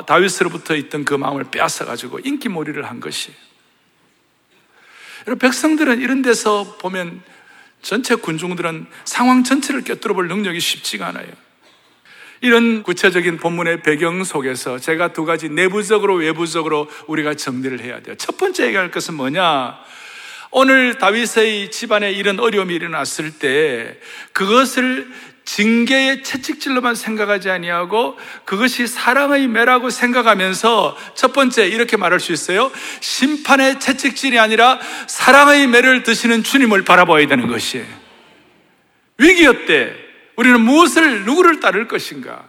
다윗으로부터 0.06 0.76
있던 0.76 1.06
그 1.06 1.14
마음을 1.14 1.46
빼앗아가지고 1.46 2.20
인기몰이를 2.20 2.90
한 2.90 3.00
것이. 3.00 3.34
여러분 5.28 5.40
백성들은 5.40 6.02
이런 6.02 6.22
데서 6.22 6.78
보면 6.80 7.22
전체 7.82 8.16
군중들은 8.16 8.88
상황 9.06 9.44
전체를 9.44 9.84
꿰뚫어 9.84 10.14
볼 10.14 10.28
능력이 10.28 10.60
쉽지가 10.60 11.08
않아요. 11.08 11.28
이런 12.42 12.82
구체적인 12.82 13.38
본문의 13.38 13.84
배경 13.84 14.24
속에서 14.24 14.80
제가 14.80 15.14
두 15.14 15.26
가지 15.26 15.48
내부적으로 15.48 16.16
외부적으로 16.16 16.90
우리가 17.08 17.36
정리를 17.36 17.80
해야 17.82 18.02
돼요. 18.02 18.16
첫 18.18 18.38
번째 18.38 18.66
얘기할 18.66 18.90
것은 18.90 19.14
뭐냐? 19.14 19.78
오늘 20.50 20.98
다윗의 20.98 21.72
집안에 21.72 22.12
이런 22.12 22.40
어려움이 22.40 22.74
일어났을 22.74 23.32
때 23.38 23.98
그것을 24.34 25.08
징계의 25.46 26.24
채찍질로만 26.24 26.96
생각하지 26.96 27.50
아니하고 27.50 28.18
그것이 28.46 28.88
사랑의 28.88 29.48
매라고 29.48 29.90
생각하면서 29.90 30.98
첫 31.16 31.34
번째 31.34 31.68
이렇게 31.68 31.98
말할 31.98 32.20
수 32.20 32.32
있어요. 32.32 32.72
심판의 33.00 33.80
채찍질이 33.80 34.40
아니라 34.40 34.80
사랑의 35.08 35.68
매를 35.68 36.04
드시는 36.04 36.44
주님을 36.44 36.84
바라봐야 36.84 37.28
되는 37.28 37.48
것이에요. 37.48 37.86
위기였대. 39.18 39.96
우리는 40.38 40.60
무엇을, 40.62 41.26
누구를 41.26 41.60
따를 41.60 41.88
것인가? 41.88 42.48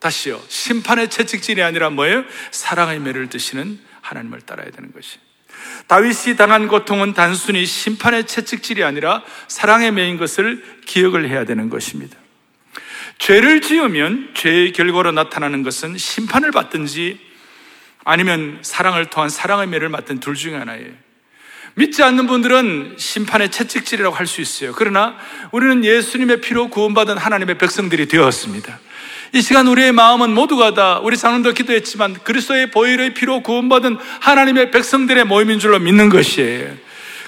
다시요. 0.00 0.42
심판의 0.48 1.10
채찍질이 1.10 1.62
아니라 1.62 1.90
뭐예요? 1.90 2.24
사랑의 2.50 2.98
매를 3.00 3.28
드시는 3.28 3.78
하나님을 4.00 4.40
따라야 4.40 4.70
되는 4.70 4.92
것이. 4.92 5.18
다윗이 5.86 6.36
당한 6.36 6.68
고통은 6.68 7.14
단순히 7.14 7.66
심판의 7.66 8.26
채찍질이 8.26 8.84
아니라 8.84 9.22
사랑의 9.48 9.92
매인 9.92 10.16
것을 10.16 10.64
기억을 10.86 11.28
해야 11.28 11.44
되는 11.44 11.68
것입니다. 11.68 12.16
죄를 13.18 13.60
지으면 13.60 14.30
죄의 14.34 14.72
결과로 14.72 15.12
나타나는 15.12 15.62
것은 15.62 15.98
심판을 15.98 16.52
받든지 16.52 17.20
아니면 18.04 18.58
사랑을 18.62 19.06
통한 19.06 19.28
사랑의 19.28 19.66
매를 19.66 19.88
맡든 19.88 20.20
둘 20.20 20.34
중에 20.34 20.54
하나예요. 20.56 20.90
믿지 21.74 22.02
않는 22.02 22.26
분들은 22.26 22.96
심판의 22.98 23.50
채찍질이라고 23.50 24.14
할 24.16 24.26
수 24.26 24.40
있어요. 24.40 24.72
그러나 24.74 25.16
우리는 25.52 25.84
예수님의 25.84 26.40
피로 26.40 26.68
구원받은 26.68 27.18
하나님의 27.18 27.58
백성들이 27.58 28.08
되었습니다. 28.08 28.80
이 29.32 29.40
시간 29.42 29.68
우리의 29.68 29.92
마음은 29.92 30.34
모두가 30.34 30.74
다 30.74 30.98
우리 30.98 31.16
장로도 31.16 31.52
기도했지만 31.52 32.14
그리스도의 32.24 32.70
보혈의 32.70 33.14
피로 33.14 33.42
구원받은 33.42 33.98
하나님의 34.20 34.70
백성들의 34.72 35.24
모임인 35.24 35.60
줄로 35.60 35.78
믿는 35.78 36.08
것이에요. 36.08 36.74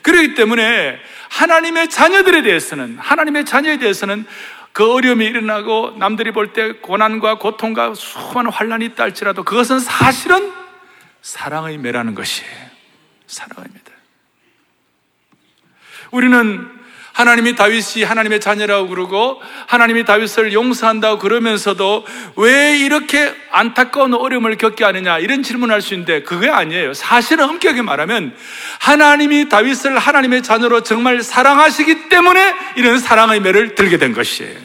그렇기 0.03 0.35
때문에 0.35 0.99
하나님의 1.31 1.89
자녀들에 1.89 2.43
대해서는 2.43 2.99
하나님의 2.99 3.45
자녀에 3.45 3.79
대해서는 3.79 4.27
그 4.73 4.91
어려움이 4.93 5.25
일어나고 5.27 5.95
남들이 5.99 6.33
볼 6.33 6.53
때 6.53 6.73
고난과 6.73 7.39
고통과 7.39 7.95
수많은 7.95 8.51
환란이 8.51 8.87
있다 8.87 9.05
할지라도 9.05 9.45
그것은 9.45 9.79
사실은 9.79 10.53
사랑의 11.21 11.79
매라는 11.79 12.15
것이에요. 12.15 12.51
사랑의 13.29 13.71
매다. 13.73 13.93
우리는 16.11 16.82
하나님이 17.13 17.55
다윗이 17.57 18.05
하나님의 18.05 18.41
자녀라고 18.41 18.89
그러고 18.89 19.41
하나님이 19.67 20.05
다윗을 20.05 20.53
용서한다고 20.53 21.19
그러면서도 21.19 22.07
왜 22.37 22.79
이렇게 22.79 23.35
안타까운 23.51 24.15
어려움을 24.15 24.57
겪게 24.57 24.85
하느냐 24.85 25.19
이런 25.19 25.43
질문을 25.43 25.75
할수 25.75 25.95
있는데 25.95 26.23
그게 26.23 26.49
아니에요. 26.49 26.95
사실은 26.95 27.45
엄격히 27.45 27.83
말하면 27.83 28.35
하나님이 28.81 29.49
다윗을 29.49 29.99
하나님의 29.99 30.43
자녀로 30.43 30.83
정말 30.83 31.23
사랑하시기 31.23 32.09
때문에 32.09 32.55
이런 32.77 32.99
사랑의 32.99 33.41
매를 33.41 33.75
들게 33.75 33.99
된 33.99 34.13
것이에요. 34.13 34.59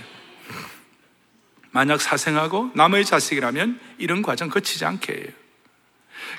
만약 1.72 2.02
사생하고 2.02 2.72
남의 2.74 3.06
자식이라면 3.06 3.80
이런 3.98 4.22
과정 4.22 4.50
거치지 4.50 4.86
않게 4.86 5.14
해요. 5.14 5.28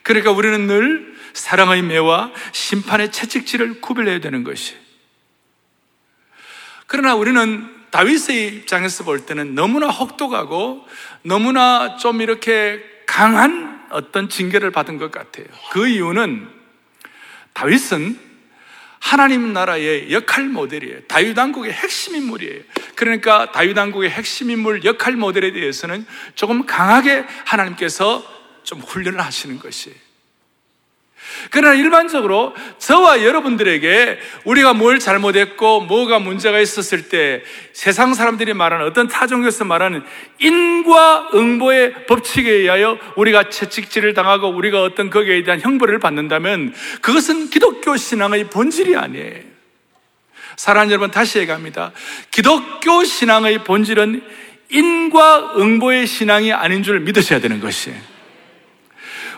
그러니까 0.03 0.33
우리는 0.33 0.67
늘 0.67 1.15
사랑의 1.35 1.83
매와 1.83 2.33
심판의 2.53 3.12
채찍질을 3.12 3.81
구별해야 3.81 4.21
되는 4.21 4.43
것이에요. 4.43 4.88
그러나 6.88 7.14
우리는 7.14 7.68
다윗의 7.90 8.49
입장에서 8.49 9.04
볼 9.04 9.26
때는 9.26 9.54
너무나 9.54 9.88
혹독하고 9.88 10.87
너무나 11.23 11.97
좀 11.99 12.23
이렇게 12.23 12.83
강한 13.07 13.87
어떤 13.90 14.28
징계를 14.28 14.71
받은 14.71 14.97
것 14.99 15.11
같아요. 15.11 15.47
그 15.71 15.87
이유는 15.87 16.49
다윗은 17.52 18.18
하나님 19.00 19.52
나라의 19.52 20.11
역할 20.12 20.45
모델이에요. 20.49 21.02
다윗 21.09 21.37
왕국의 21.37 21.73
핵심 21.73 22.16
인물이에요. 22.16 22.62
그러니까 22.95 23.52
다윗 23.52 23.76
왕국의 23.76 24.11
핵심 24.11 24.50
인물 24.50 24.83
역할 24.85 25.14
모델에 25.14 25.52
대해서는 25.52 26.07
조금 26.35 26.64
강하게 26.64 27.25
하나님께서 27.45 28.25
좀 28.64 28.80
훈련을 28.80 29.21
하시는 29.21 29.59
것이에요. 29.59 30.08
그러나 31.50 31.75
일반적으로 31.75 32.54
저와 32.78 33.25
여러분들에게 33.25 34.18
우리가 34.44 34.75
뭘 34.75 34.99
잘못했고 34.99 35.82
뭐가 35.82 36.18
문제가 36.18 36.58
있었을 36.58 37.08
때 37.08 37.42
세상 37.73 38.14
사람들이 38.14 38.54
말하는 38.54 38.87
어떤 38.87 39.08
타 39.08 39.26
종교에서 39.26 39.64
말하는 39.64 40.02
인과 40.38 41.30
응보의 41.35 42.06
법칙에 42.06 42.50
의하여 42.50 42.99
우리가 43.16 43.50
채찍질을 43.50 44.14
당하고 44.14 44.49
우리가 44.49 44.82
어떤 44.82 45.11
거기에 45.11 45.42
대한 45.42 45.61
형벌을 45.61 45.99
받는다면 45.99 46.75
그것은 47.00 47.50
기독교 47.50 47.97
신앙의 47.97 48.50
본질이 48.50 48.97
아니에요. 48.97 49.49
사랑하는 50.56 50.90
여러분 50.90 51.11
다시 51.11 51.38
얘기합니다. 51.38 51.92
기독교 52.32 53.04
신앙의 53.04 53.64
본질은 53.64 54.23
인과 54.70 55.54
응보의 55.56 56.06
신앙이 56.06 56.52
아닌 56.52 56.82
줄 56.82 57.00
믿으셔야 57.00 57.40
되는 57.40 57.61
것이에요. 57.61 58.18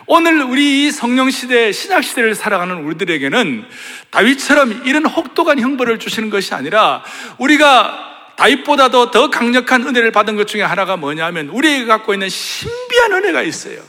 오늘 0.07 0.41
우리 0.41 0.85
이 0.85 0.91
성령 0.91 1.29
시대, 1.29 1.71
신약 1.71 2.03
시대를 2.03 2.35
살아가는 2.35 2.75
우리들에게는 2.75 3.65
다윗처럼 4.09 4.83
이런 4.85 5.05
혹독한 5.05 5.59
형벌을 5.59 5.99
주시는 5.99 6.29
것이 6.29 6.53
아니라 6.53 7.03
우리가 7.37 8.33
다윗보다도 8.35 9.11
더 9.11 9.29
강력한 9.29 9.85
은혜를 9.85 10.11
받은 10.11 10.35
것 10.35 10.47
중에 10.47 10.63
하나가 10.63 10.97
뭐냐면 10.97 11.49
우리에게 11.49 11.85
갖고 11.85 12.13
있는 12.13 12.29
신비한 12.29 13.13
은혜가 13.13 13.43
있어요. 13.43 13.81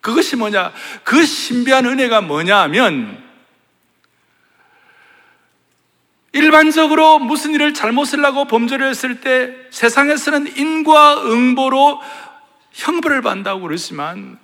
그것이 0.00 0.36
뭐냐? 0.36 0.72
그 1.04 1.24
신비한 1.24 1.86
은혜가 1.86 2.22
뭐냐 2.22 2.58
하면 2.62 3.22
일반적으로 6.32 7.18
무슨 7.18 7.52
일을 7.52 7.74
잘못을 7.74 8.24
하고 8.24 8.46
범죄를 8.46 8.88
했을 8.88 9.20
때 9.20 9.54
세상에서는 9.70 10.56
인과 10.56 11.22
응보로 11.26 12.00
형벌을 12.72 13.22
받는다고 13.22 13.60
그러지만 13.60 14.38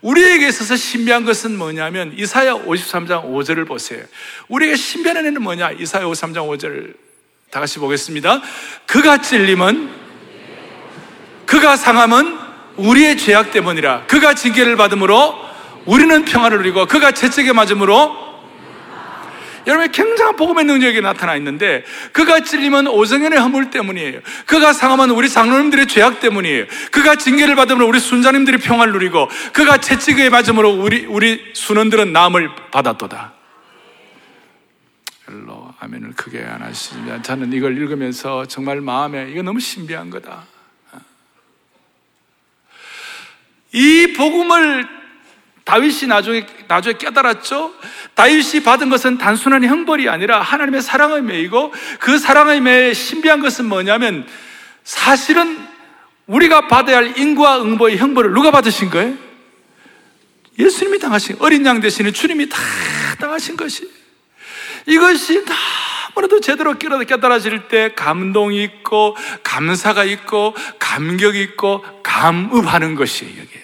우리에게 0.00 0.48
있어서 0.48 0.76
신비한 0.76 1.24
것은 1.24 1.56
뭐냐면 1.58 2.14
이사야 2.16 2.54
53장 2.54 3.24
5절을 3.24 3.66
보세요. 3.66 4.02
우리에게 4.48 4.76
신비한 4.76 5.18
은혜는 5.18 5.42
뭐냐? 5.42 5.72
이사야 5.72 6.04
53장 6.04 6.48
5절 6.48 6.94
다 7.50 7.60
같이 7.60 7.78
보겠습니다. 7.78 8.40
그가 8.86 9.20
찔림은 9.20 9.90
그가 11.46 11.76
상함은 11.76 12.38
우리의 12.76 13.16
죄악 13.18 13.52
때문이라. 13.52 14.06
그가 14.06 14.34
징계를 14.34 14.76
받음으로 14.76 15.34
우리는 15.86 16.24
평화를 16.24 16.58
누리고 16.58 16.86
그가 16.86 17.12
채찍에 17.12 17.52
맞음으로 17.52 18.23
여러분 19.66 19.90
굉장한 19.90 20.36
복음의 20.36 20.64
능력이 20.64 21.00
나타나 21.00 21.36
있는데 21.36 21.84
그가 22.12 22.40
찔리면 22.40 22.86
오정현의 22.88 23.38
허물 23.38 23.70
때문이에요. 23.70 24.20
그가 24.46 24.72
상하면 24.72 25.10
우리 25.10 25.28
장로님들의 25.28 25.86
죄악 25.88 26.20
때문이에요. 26.20 26.66
그가 26.90 27.16
징계를 27.16 27.56
받으면 27.56 27.86
우리 27.86 27.98
순장님들이 27.98 28.58
평화를 28.58 28.92
누리고 28.92 29.28
그가 29.52 29.78
채찍에 29.78 30.30
맞음으로 30.30 30.70
우리 30.70 31.06
우리 31.06 31.52
순원들은 31.54 32.12
나음을 32.12 32.50
받았도다. 32.70 33.32
할렐루야 35.28 35.74
아멘을 35.80 36.12
크게 36.14 36.42
안 36.42 36.62
하시면 36.62 37.22
저는 37.22 37.52
이걸 37.52 37.76
읽으면서 37.76 38.46
정말 38.46 38.80
마음에 38.80 39.30
이거 39.30 39.42
너무 39.42 39.60
신비한 39.60 40.10
거다. 40.10 40.44
이 43.72 44.12
복음을 44.16 45.03
다윗이 45.64 46.06
나중에, 46.08 46.46
나중에 46.68 46.96
깨달았죠? 46.98 47.74
다윗이 48.14 48.62
받은 48.62 48.90
것은 48.90 49.18
단순한 49.18 49.64
형벌이 49.64 50.08
아니라 50.08 50.40
하나님의 50.40 50.82
사랑의 50.82 51.22
매이고 51.22 51.72
그 52.00 52.18
사랑의 52.18 52.60
매의 52.60 52.94
신비한 52.94 53.40
것은 53.40 53.64
뭐냐면 53.66 54.26
사실은 54.84 55.66
우리가 56.26 56.68
받아야 56.68 56.98
할 56.98 57.18
인과 57.18 57.62
응보의 57.62 57.98
형벌을 57.98 58.32
누가 58.32 58.50
받으신 58.50 58.90
거예요? 58.90 59.16
예수님이 60.58 60.98
당하신, 60.98 61.36
어린 61.40 61.66
양 61.66 61.80
대신에 61.80 62.12
주님이 62.12 62.48
다 62.48 62.58
당하신 63.18 63.56
것이. 63.56 63.90
이것이 64.86 65.44
너무나도 66.14 66.40
제대로 66.40 66.78
깨달아질 66.78 67.68
때 67.68 67.92
감동이 67.94 68.62
있고, 68.62 69.16
감사가 69.42 70.04
있고, 70.04 70.54
감격이 70.78 71.42
있고, 71.42 71.84
감읍하는 72.02 72.94
것이에요, 72.94 73.32
이게. 73.32 73.63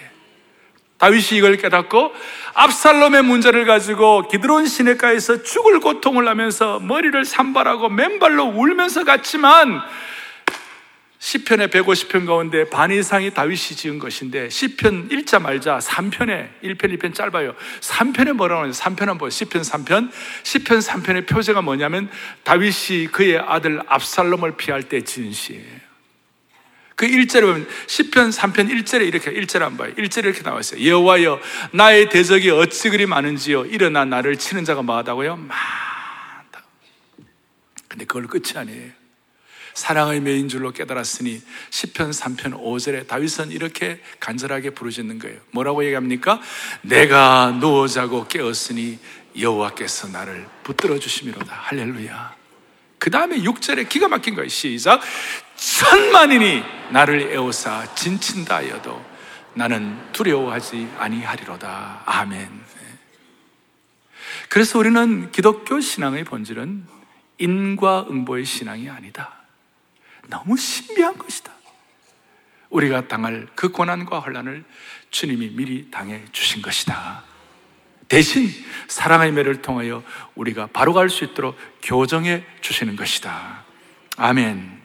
다윗이 1.00 1.38
이걸 1.38 1.56
깨닫고 1.56 2.12
압살롬의 2.54 3.22
문제를 3.22 3.64
가지고 3.64 4.28
기드론 4.28 4.66
시내가에서 4.66 5.42
죽을 5.42 5.80
고통을 5.80 6.28
하면서 6.28 6.78
머리를 6.78 7.24
산발하고 7.24 7.88
맨발로 7.88 8.44
울면서 8.44 9.04
갔지만 9.04 9.80
시편의 11.20 11.68
150편 11.68 12.26
가운데 12.26 12.68
반 12.68 12.90
이상이 12.90 13.32
다윗이 13.32 13.56
지은 13.56 13.98
것인데 13.98 14.48
시편 14.48 15.08
1자 15.10 15.40
말자 15.40 15.78
3편에 15.78 16.48
1편 16.62 16.98
2편 16.98 17.14
짧아요. 17.14 17.54
3편에 17.80 18.32
뭐라고 18.32 18.62
하냐? 18.62 18.72
3편은 18.72 19.18
뭐 19.18 19.28
시편 19.28 19.62
3편. 19.62 20.10
시편 20.42 20.78
3편의 20.80 21.26
표제가 21.26 21.60
뭐냐면 21.60 22.10
다윗이 22.44 23.08
그의 23.12 23.38
아들 23.38 23.80
압살롬을 23.86 24.56
피할 24.56 24.82
때 24.82 25.02
지은 25.02 25.32
시예요. 25.32 25.79
그 27.00 27.06
1절에 27.06 27.40
보면 27.40 27.66
10편 27.86 28.30
3편 28.30 28.68
1절에 28.68 29.06
이렇게 29.06 29.32
1절 29.32 29.62
안 29.62 29.78
봐요. 29.78 29.90
1절에 29.94 30.24
이렇게 30.24 30.42
나와 30.42 30.60
있어요. 30.60 30.86
여호와여 30.86 31.40
나의 31.72 32.10
대적이 32.10 32.50
어찌 32.50 32.90
그리 32.90 33.06
많은지요 33.06 33.64
일어나 33.64 34.04
나를 34.04 34.36
치는 34.36 34.66
자가 34.66 34.82
많다고요? 34.82 35.36
많다. 35.36 36.62
근데 37.88 38.04
그걸 38.04 38.26
끝이 38.26 38.52
아니에요. 38.54 38.90
사랑의 39.72 40.20
메인 40.20 40.50
줄로 40.50 40.72
깨달았으니 40.72 41.40
10편 41.70 42.12
3편 42.12 42.62
5절에 42.62 43.06
다윗은 43.06 43.50
이렇게 43.50 44.02
간절하게 44.20 44.70
부르짖는 44.70 45.20
거예요. 45.20 45.40
뭐라고 45.52 45.82
얘기합니까? 45.86 46.42
내가 46.82 47.56
누워 47.60 47.88
자고 47.88 48.28
깨었으니 48.28 48.98
여호와께서 49.40 50.08
나를 50.08 50.46
붙들어 50.64 50.98
주심이로다. 50.98 51.50
할렐루야. 51.50 52.40
그 52.98 53.10
다음에 53.10 53.38
6절에 53.38 53.88
기가 53.88 54.08
막힌 54.08 54.34
거예요. 54.34 54.50
시작. 54.50 55.00
천만인이 55.60 56.64
나를 56.90 57.32
애워싸 57.32 57.94
진친다 57.94 58.56
하여도 58.56 59.04
나는 59.52 60.10
두려워하지 60.12 60.90
아니하리로다. 60.98 62.02
아멘. 62.06 62.48
그래서 64.48 64.78
우리는 64.78 65.30
기독교 65.30 65.80
신앙의 65.80 66.24
본질은 66.24 66.86
인과 67.38 68.06
응보의 68.08 68.46
신앙이 68.46 68.88
아니다. 68.88 69.34
너무 70.28 70.56
신비한 70.56 71.18
것이다. 71.18 71.52
우리가 72.70 73.06
당할 73.06 73.46
그 73.54 73.70
고난과 73.70 74.20
혼란을 74.20 74.64
주님이 75.10 75.50
미리 75.50 75.90
당해 75.90 76.24
주신 76.32 76.62
것이다. 76.62 77.22
대신 78.08 78.48
사랑의 78.88 79.32
매를 79.32 79.60
통하여 79.60 80.02
우리가 80.36 80.68
바로 80.72 80.94
갈 80.94 81.10
수 81.10 81.24
있도록 81.24 81.56
교정해 81.82 82.44
주시는 82.62 82.96
것이다. 82.96 83.64
아멘. 84.16 84.79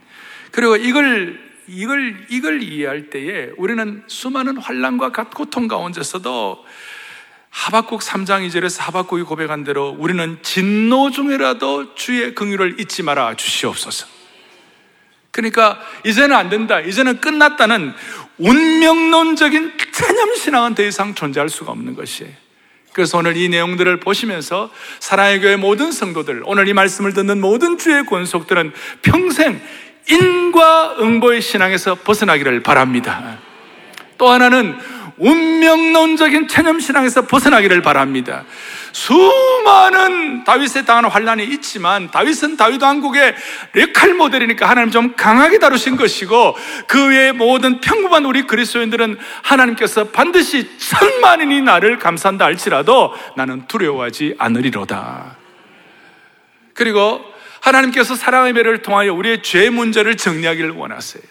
그리고 0.55 0.77
이걸 0.77 1.45
이걸, 1.67 2.25
이걸 2.29 2.63
이해할 2.63 3.09
때에 3.09 3.49
우리는 3.57 4.03
수많은 4.07 4.57
환란과 4.57 5.11
고통 5.33 5.67
가운데서도 5.67 6.63
하박국 7.49 8.01
3장 8.01 8.47
2절에서 8.47 8.81
하박국이 8.81 9.23
고백한 9.23 9.63
대로 9.63 9.95
우리는 9.97 10.37
진노 10.43 11.11
중에라도 11.11 11.95
주의 11.95 12.35
긍휼을 12.35 12.79
잊지 12.79 13.03
마라 13.03 13.35
주시옵소서. 13.35 14.07
그러니까 15.31 15.81
이제는 16.05 16.35
안 16.35 16.49
된다. 16.49 16.79
이제는 16.79 17.19
끝났다는 17.19 17.93
운명론적인 18.37 19.73
체념신앙은 19.91 20.75
더 20.75 20.83
이상 20.83 21.15
존재할 21.15 21.49
수가 21.49 21.71
없는 21.71 21.95
것이에요. 21.95 22.31
그래서 22.95 23.17
오늘 23.17 23.35
이 23.35 23.49
내용들을 23.49 23.99
보시면서 23.99 24.71
사랑의 24.99 25.41
교회 25.41 25.57
모든 25.57 25.91
성도들, 25.91 26.43
오늘 26.45 26.69
이 26.69 26.73
말씀을 26.73 27.13
듣는 27.13 27.41
모든 27.41 27.77
주의 27.77 28.05
권속들은 28.05 28.71
평생 29.01 29.59
인과 30.07 30.95
응보의 30.99 31.41
신앙에서 31.41 31.95
벗어나기를 31.95 32.61
바랍니다. 32.61 33.37
또 34.17 34.29
하나는 34.29 34.77
운명론적인 35.17 36.47
체념 36.47 36.79
신앙에서 36.79 37.25
벗어나기를 37.25 37.81
바랍니다. 37.81 38.43
수많은 38.91 40.43
다윗에 40.43 40.85
당한 40.85 41.05
환란이 41.05 41.43
있지만 41.45 42.11
다윗은 42.11 42.57
다윗 42.57 42.81
왕국의 42.81 43.35
레칼 43.73 44.13
모델이니까 44.13 44.69
하나님 44.69 44.91
좀 44.91 45.13
강하게 45.15 45.59
다루신 45.59 45.95
것이고 45.95 46.55
그 46.87 47.09
외의 47.09 47.33
모든 47.33 47.79
평범한 47.81 48.25
우리 48.25 48.45
그리스도인들은 48.47 49.17
하나님께서 49.41 50.05
반드시 50.05 50.77
천만인이 50.77 51.61
나를 51.61 51.99
감싼다 51.99 52.45
할지라도 52.45 53.13
나는 53.35 53.67
두려워하지 53.67 54.35
않으리로다. 54.37 55.37
그리고 56.73 57.34
하나님께서 57.65 58.15
사랑의 58.15 58.53
배를 58.53 58.81
통하여 58.81 59.13
우리의 59.13 59.41
죄 59.41 59.69
문제를 59.69 60.17
정리하기를 60.17 60.71
원하세요. 60.71 61.23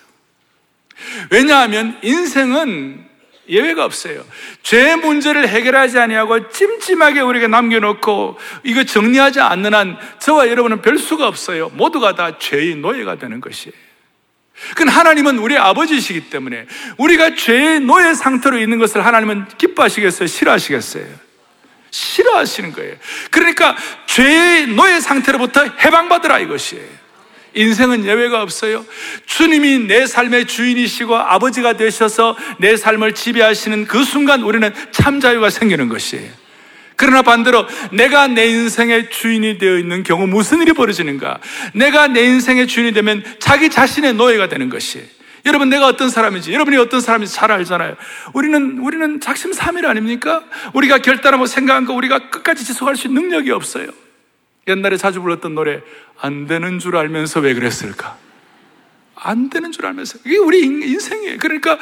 왜냐하면 1.31 1.99
인생은 2.03 3.05
예외가 3.49 3.85
없어요. 3.85 4.25
죄 4.63 4.97
문제를 4.97 5.47
해결하지 5.47 5.99
아니하고 5.99 6.49
찜찜하게 6.49 7.21
우리가 7.21 7.47
남겨놓고 7.47 8.39
이거 8.65 8.85
정리하지 8.85 9.41
않는 9.41 9.75
한 9.75 9.99
저와 10.19 10.49
여러분은 10.49 10.83
별 10.83 10.99
수가 10.99 11.29
없어요. 11.29 11.69
모두가 11.71 12.15
다 12.15 12.39
죄의 12.39 12.77
노예가 12.77 13.17
되는 13.17 13.41
것이에요. 13.41 13.75
그 14.77 14.85
하나님은 14.85 15.39
우리 15.39 15.59
아버지시기 15.59 16.31
때문에 16.31 16.67
우리가 16.97 17.35
죄의 17.35 17.81
노예 17.81 18.15
상태로 18.15 18.59
있는 18.59 18.79
것을 18.79 19.05
하나님은 19.05 19.49
기뻐하시겠어요? 19.59 20.27
싫어하시겠어요? 20.27 21.07
싫어하시는 21.95 22.73
거예요. 22.73 22.97
그러니까 23.31 23.77
죄의 24.07 24.67
노예 24.69 24.99
상태로부터 24.99 25.65
해방받으라 25.65 26.41
이것이에요. 26.41 26.85
인생은 27.55 28.05
예외가 28.05 28.43
없어요. 28.43 28.85
주님이 29.27 29.87
내 29.87 30.05
삶의 30.05 30.47
주인이시고 30.47 31.17
아버지가 31.17 31.77
되셔서 31.77 32.37
내 32.59 32.77
삶을 32.77 33.15
지배하시는 33.15 33.87
그 33.87 34.03
순간 34.03 34.43
우리는 34.43 34.75
참 34.91 35.21
자유가 35.21 35.51
생기는 35.51 35.89
것이에요. 35.89 36.29
그러나 36.97 37.23
반대로 37.23 37.67
내가 37.93 38.27
내 38.27 38.47
인생의 38.47 39.11
주인이 39.11 39.59
되어 39.59 39.79
있는 39.79 40.03
경우 40.03 40.27
무슨 40.27 40.63
일이 40.63 40.73
벌어지는가? 40.73 41.39
내가 41.75 42.09
내 42.09 42.23
인생의 42.23 42.67
주인이 42.67 42.93
되면 42.93 43.25
자기 43.39 43.71
자신의 43.71 44.15
노예가 44.15 44.49
되는 44.49 44.69
것이에요. 44.69 45.07
여러분 45.47 45.69
내가 45.69 45.87
어떤 45.87 46.09
사람인지 46.09 46.53
여러분이 46.53 46.77
어떤 46.79 47.01
사람인지 47.01 47.35
잘 47.35 47.53
알잖아요. 47.53 47.97
우리는 48.33 48.79
우리는 48.79 49.21
작심삼일 49.21 49.87
아닙니까? 49.87 50.43
우리가 50.73 50.99
결단하고 50.99 51.47
생각한 51.47 51.85
거 51.85 51.93
우리가 51.93 52.31
끝까지 52.31 52.65
지속할 52.65 52.97
수 52.97 53.09
있는 53.09 53.23
능력이 53.23 53.51
없어요. 53.51 53.89
옛날에 54.69 54.97
자주 54.97 55.21
불렀던 55.21 55.55
노래 55.55 55.83
안 56.19 56.47
되는 56.47 56.79
줄 56.79 56.97
알면서 56.97 57.41
왜 57.41 57.53
그랬을까? 57.53 58.17
안 59.15 59.51
되는 59.51 59.71
줄 59.71 59.87
알면서 59.87 60.19
이게 60.25 60.39
우리 60.39 60.63
인생이에요. 60.63 61.37
그러니까 61.39 61.79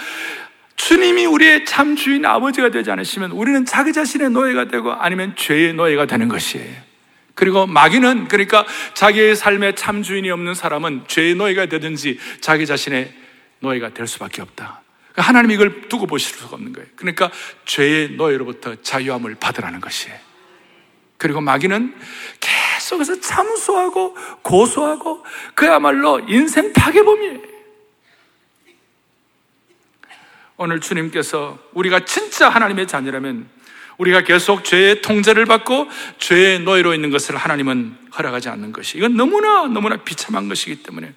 주님이 0.75 1.27
우리의 1.27 1.65
참 1.65 1.95
주인 1.95 2.27
아버지가 2.27 2.71
되지 2.71 2.91
않으시면 2.91 3.31
우리는 3.31 3.65
자기 3.65 3.93
자신의 3.93 4.31
노예가 4.31 4.67
되고 4.67 4.93
아니면 4.93 5.35
죄의 5.37 5.75
노예가 5.75 6.07
되는 6.07 6.27
것이에요. 6.27 6.75
그리고 7.35 7.67
마귀는 7.67 8.27
그러니까 8.27 8.67
자기의 8.95 9.37
삶의 9.37 9.77
참 9.77 10.03
주인이 10.03 10.29
없는 10.31 10.55
사람은 10.55 11.05
죄의 11.07 11.37
노예가 11.37 11.67
되든지 11.67 12.19
자기 12.41 12.67
자신의 12.67 13.22
노예가 13.63 13.95
될 13.95 14.07
수밖에 14.07 14.43
없다. 14.43 14.83
그러니까 15.13 15.23
하나님 15.29 15.51
이걸 15.51 15.89
두고 15.89 16.07
보실 16.07 16.37
수가 16.37 16.57
없는 16.57 16.73
거예요. 16.73 16.89
그러니까 16.97 17.31
죄의 17.65 18.13
노예로부터 18.13 18.77
자유함을 18.83 19.37
받으라는 19.37 19.81
것이에요. 19.81 20.17
그리고 21.17 21.41
마귀는 21.41 21.95
계속해서 22.41 23.21
참수하고 23.21 24.17
고소하고 24.43 25.25
그야말로 25.55 26.21
인생 26.29 26.73
파괴범이에요. 26.73 27.53
오늘 30.57 30.81
주님께서 30.81 31.59
우리가 31.73 32.05
진짜 32.05 32.49
하나님의 32.49 32.87
자녀라면 32.87 33.49
우리가 33.99 34.23
계속 34.23 34.65
죄의 34.65 35.03
통제를 35.03 35.45
받고 35.47 35.89
죄의 36.19 36.61
노예로 36.61 36.95
있는 36.95 37.11
것을 37.11 37.37
하나님은 37.37 37.97
허락하지 38.17 38.49
않는 38.49 38.73
것이 38.73 38.99
이건 38.99 39.17
너무나 39.17 39.67
너무나 39.69 39.97
비참한 39.97 40.49
것이기 40.49 40.83
때문에 40.83 41.15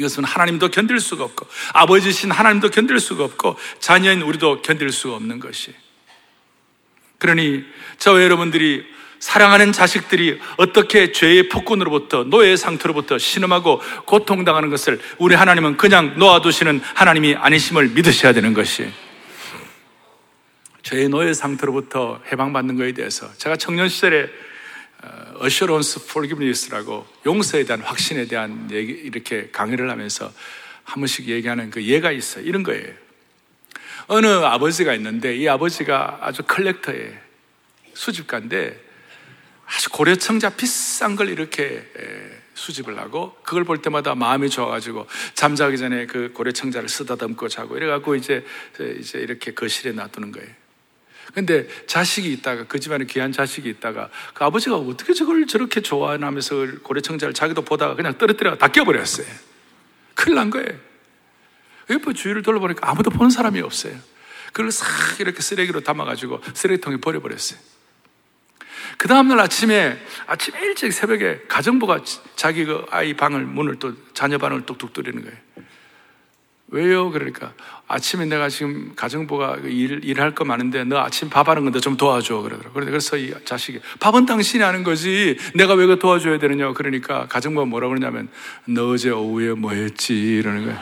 이것은 0.00 0.24
하나님도 0.24 0.70
견딜 0.70 0.98
수가 0.98 1.24
없고 1.24 1.46
아버지신 1.74 2.30
하나님도 2.30 2.70
견딜 2.70 2.98
수가 2.98 3.24
없고 3.24 3.56
자녀인 3.80 4.22
우리도 4.22 4.62
견딜 4.62 4.90
수가 4.90 5.16
없는 5.16 5.40
것이. 5.40 5.74
그러니 7.18 7.64
저와 7.98 8.22
여러분들이 8.22 8.84
사랑하는 9.18 9.72
자식들이 9.72 10.40
어떻게 10.56 11.12
죄의 11.12 11.50
폭군으로부터 11.50 12.24
노예의 12.24 12.56
상태로부터 12.56 13.18
신음하고 13.18 13.82
고통당하는 14.06 14.70
것을 14.70 14.98
우리 15.18 15.34
하나님은 15.34 15.76
그냥 15.76 16.14
놓아두시는 16.18 16.80
하나님이 16.94 17.34
아니심을 17.34 17.88
믿으셔야 17.88 18.32
되는 18.32 18.54
것이. 18.54 18.90
죄의 20.82 21.10
노예 21.10 21.34
상태로부터 21.34 22.22
해방받는 22.32 22.76
것에 22.76 22.92
대해서 22.92 23.30
제가 23.36 23.56
청년 23.56 23.90
시절에 23.90 24.22
어, 24.22 24.28
Assurance 25.42 26.02
Forgiveness라고 26.02 27.06
용서에 27.26 27.64
대한 27.64 27.80
확신에 27.80 28.26
대한 28.26 28.68
얘기 28.70 28.92
이렇게 28.92 29.50
강의를 29.50 29.90
하면서 29.90 30.32
한 30.84 31.00
번씩 31.00 31.28
얘기하는 31.28 31.70
그 31.70 31.82
예가 31.84 32.12
있어요. 32.12 32.44
이런 32.44 32.62
거예요. 32.62 32.92
어느 34.06 34.26
아버지가 34.26 34.94
있는데 34.94 35.36
이 35.36 35.48
아버지가 35.48 36.18
아주 36.22 36.42
컬렉터에 36.42 37.18
수집가인데 37.94 38.80
아주 39.66 39.88
고려청자 39.90 40.50
비싼 40.50 41.14
걸 41.14 41.28
이렇게 41.28 41.88
수집을 42.54 42.98
하고 42.98 43.36
그걸 43.42 43.64
볼 43.64 43.80
때마다 43.80 44.14
마음이 44.14 44.50
좋아가지고 44.50 45.06
잠자기 45.34 45.78
전에 45.78 46.06
그 46.06 46.32
고려청자를 46.32 46.88
쓰다듬고 46.88 47.48
자고 47.48 47.76
이래갖고 47.76 48.16
이제 48.16 48.44
이제 48.98 49.20
이렇게 49.20 49.54
거실에 49.54 49.92
놔두는 49.92 50.32
거예요. 50.32 50.59
근데 51.34 51.68
자식이 51.86 52.32
있다가 52.32 52.64
그 52.64 52.80
집안에 52.80 53.04
귀한 53.04 53.32
자식이 53.32 53.68
있다가 53.68 54.10
그 54.34 54.44
아버지가 54.44 54.76
어떻게 54.76 55.12
저걸 55.12 55.46
저렇게 55.46 55.80
좋아하면서 55.80 56.80
고려청자를 56.82 57.34
자기도 57.34 57.62
보다가 57.62 57.94
그냥 57.94 58.18
떨어뜨려 58.18 58.56
다 58.56 58.68
깨버렸어요. 58.68 59.26
큰일 60.14 60.36
난 60.36 60.50
거예요. 60.50 60.68
옆에 61.88 62.12
주위를 62.12 62.42
돌아보니까 62.42 62.88
아무도 62.88 63.10
보는 63.10 63.30
사람이 63.30 63.60
없어요. 63.60 63.94
그걸 64.52 64.70
싹 64.70 64.86
이렇게 65.20 65.40
쓰레기로 65.40 65.80
담아가지고 65.80 66.40
쓰레기통에 66.54 66.98
버려버렸어요. 66.98 67.58
그 68.98 69.08
다음날 69.08 69.40
아침에, 69.40 69.98
아침 70.26 70.54
일찍 70.56 70.92
새벽에 70.92 71.42
가정부가 71.48 72.04
자기 72.36 72.64
그 72.64 72.84
아이 72.90 73.14
방을, 73.14 73.44
문을 73.44 73.76
또, 73.78 73.94
자녀 74.12 74.36
방을 74.38 74.66
뚝뚝 74.66 74.92
뚫리는 74.92 75.22
거예요. 75.22 75.36
왜요? 76.72 77.10
그러니까 77.10 77.52
아침에 77.88 78.26
내가 78.26 78.48
지금 78.48 78.92
가정부가 78.94 79.56
그 79.62 79.68
일, 79.68 80.04
일할 80.04 80.34
거 80.34 80.44
많은데 80.44 80.84
너 80.84 80.98
아침 81.00 81.28
밥 81.28 81.48
하는 81.48 81.64
건데 81.64 81.80
좀 81.80 81.96
도와줘. 81.96 82.42
그러더라고. 82.42 82.72
그래서 82.74 83.16
이 83.16 83.34
자식이 83.44 83.80
밥은 83.98 84.26
당신이 84.26 84.62
하는 84.62 84.84
거지. 84.84 85.36
내가 85.54 85.74
왜 85.74 85.86
그 85.86 85.98
도와줘야 85.98 86.38
되느냐. 86.38 86.72
그러니까 86.72 87.26
가정부가 87.26 87.66
뭐라 87.66 87.88
그러냐면 87.88 88.28
너 88.66 88.90
어제 88.90 89.10
오후에 89.10 89.54
뭐 89.54 89.72
했지? 89.72 90.14
이러는 90.14 90.66
거야. 90.66 90.80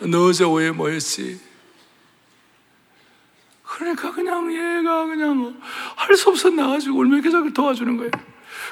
너 0.00 0.24
어제 0.26 0.42
오후에 0.44 0.72
뭐 0.72 0.88
했지? 0.88 1.38
그러니까 3.62 4.10
그냥 4.12 4.52
얘가 4.52 5.06
그냥 5.06 5.54
할 5.94 6.16
수 6.16 6.28
없어 6.30 6.50
나가지고 6.50 6.98
울면계작을 6.98 7.54
도와주는 7.54 7.96
거예요. 7.96 8.10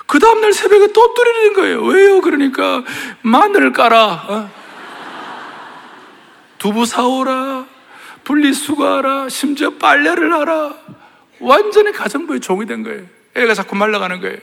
그 0.06 0.18
다음날 0.18 0.52
새벽에 0.52 0.92
또 0.92 1.14
뚫리는 1.14 1.52
거예요. 1.52 1.84
왜요? 1.84 2.20
그러니까 2.20 2.82
마늘을 3.22 3.72
깔아. 3.72 4.26
어? 4.28 4.57
두부 6.58 6.86
사오라. 6.86 7.66
분리수거하라. 8.24 9.28
심지어 9.28 9.70
빨래를 9.70 10.32
하라. 10.32 10.74
완전히 11.40 11.92
가정부의 11.92 12.40
종이 12.40 12.66
된 12.66 12.82
거예요. 12.82 13.06
애가 13.34 13.54
자꾸 13.54 13.76
말라가는 13.76 14.20
거예요. 14.20 14.38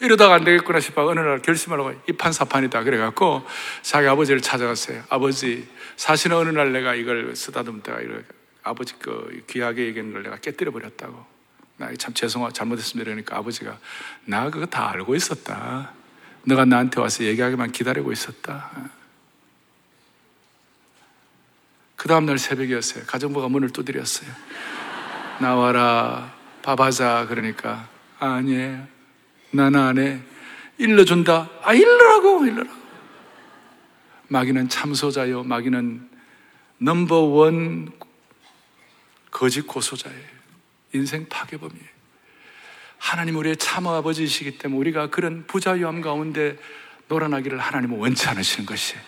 이러다가 0.00 0.34
안 0.34 0.44
되겠구나 0.44 0.80
싶어 0.80 1.06
어느 1.06 1.20
날 1.20 1.40
결심을 1.40 1.78
하고 1.78 1.92
이 2.08 2.12
판사판이다 2.12 2.82
그래갖고 2.82 3.46
자기 3.82 4.08
아버지를 4.08 4.40
찾아갔어요. 4.40 5.04
아버지 5.08 5.68
사실은 5.96 6.36
어느 6.38 6.48
날 6.50 6.72
내가 6.72 6.94
이걸 6.94 7.36
쓰다듬다가 7.36 8.00
이렇게 8.00 8.24
아버지 8.64 8.94
그 8.98 9.44
귀하게 9.48 9.86
얘기하는 9.86 10.12
걸 10.12 10.24
내가 10.24 10.36
깨뜨려 10.38 10.72
버렸다고. 10.72 11.24
나 11.76 11.88
참 11.98 12.14
죄송하 12.14 12.50
잘못했습니다. 12.50 13.08
그러니까 13.10 13.36
아버지가 13.38 13.78
나 14.24 14.50
그거 14.50 14.66
다 14.66 14.90
알고 14.90 15.14
있었다. 15.14 15.92
너가 16.44 16.64
나한테 16.64 17.00
와서 17.00 17.24
얘기하기만 17.24 17.70
기다리고 17.70 18.10
있었다. 18.10 18.70
그 22.02 22.08
다음날 22.08 22.36
새벽이었어요. 22.36 23.04
가정부가 23.04 23.46
문을 23.46 23.70
두드렸어요. 23.70 24.28
나와라, 25.38 26.34
밥하자. 26.62 27.26
그러니까, 27.28 27.88
아니, 28.18 28.76
나는 29.52 29.78
안 29.78 29.98
해. 29.98 30.18
일러준다. 30.78 31.48
아, 31.62 31.72
일러라고, 31.72 32.44
일러라. 32.44 32.68
마귀는 34.26 34.68
참소자요. 34.68 35.44
마귀는 35.44 36.10
넘버원 36.78 37.92
거짓 39.30 39.64
고소자예요. 39.68 40.26
인생 40.94 41.28
파괴범이에요. 41.28 41.86
하나님 42.98 43.36
우리의 43.36 43.58
참아 43.58 43.98
아버지이시기 43.98 44.58
때문에 44.58 44.80
우리가 44.80 45.10
그런 45.10 45.46
부자유함 45.46 46.00
가운데 46.00 46.58
놀아나기를 47.06 47.60
하나님은 47.60 47.96
원치 47.96 48.26
않으시는 48.26 48.66
것이에요. 48.66 49.00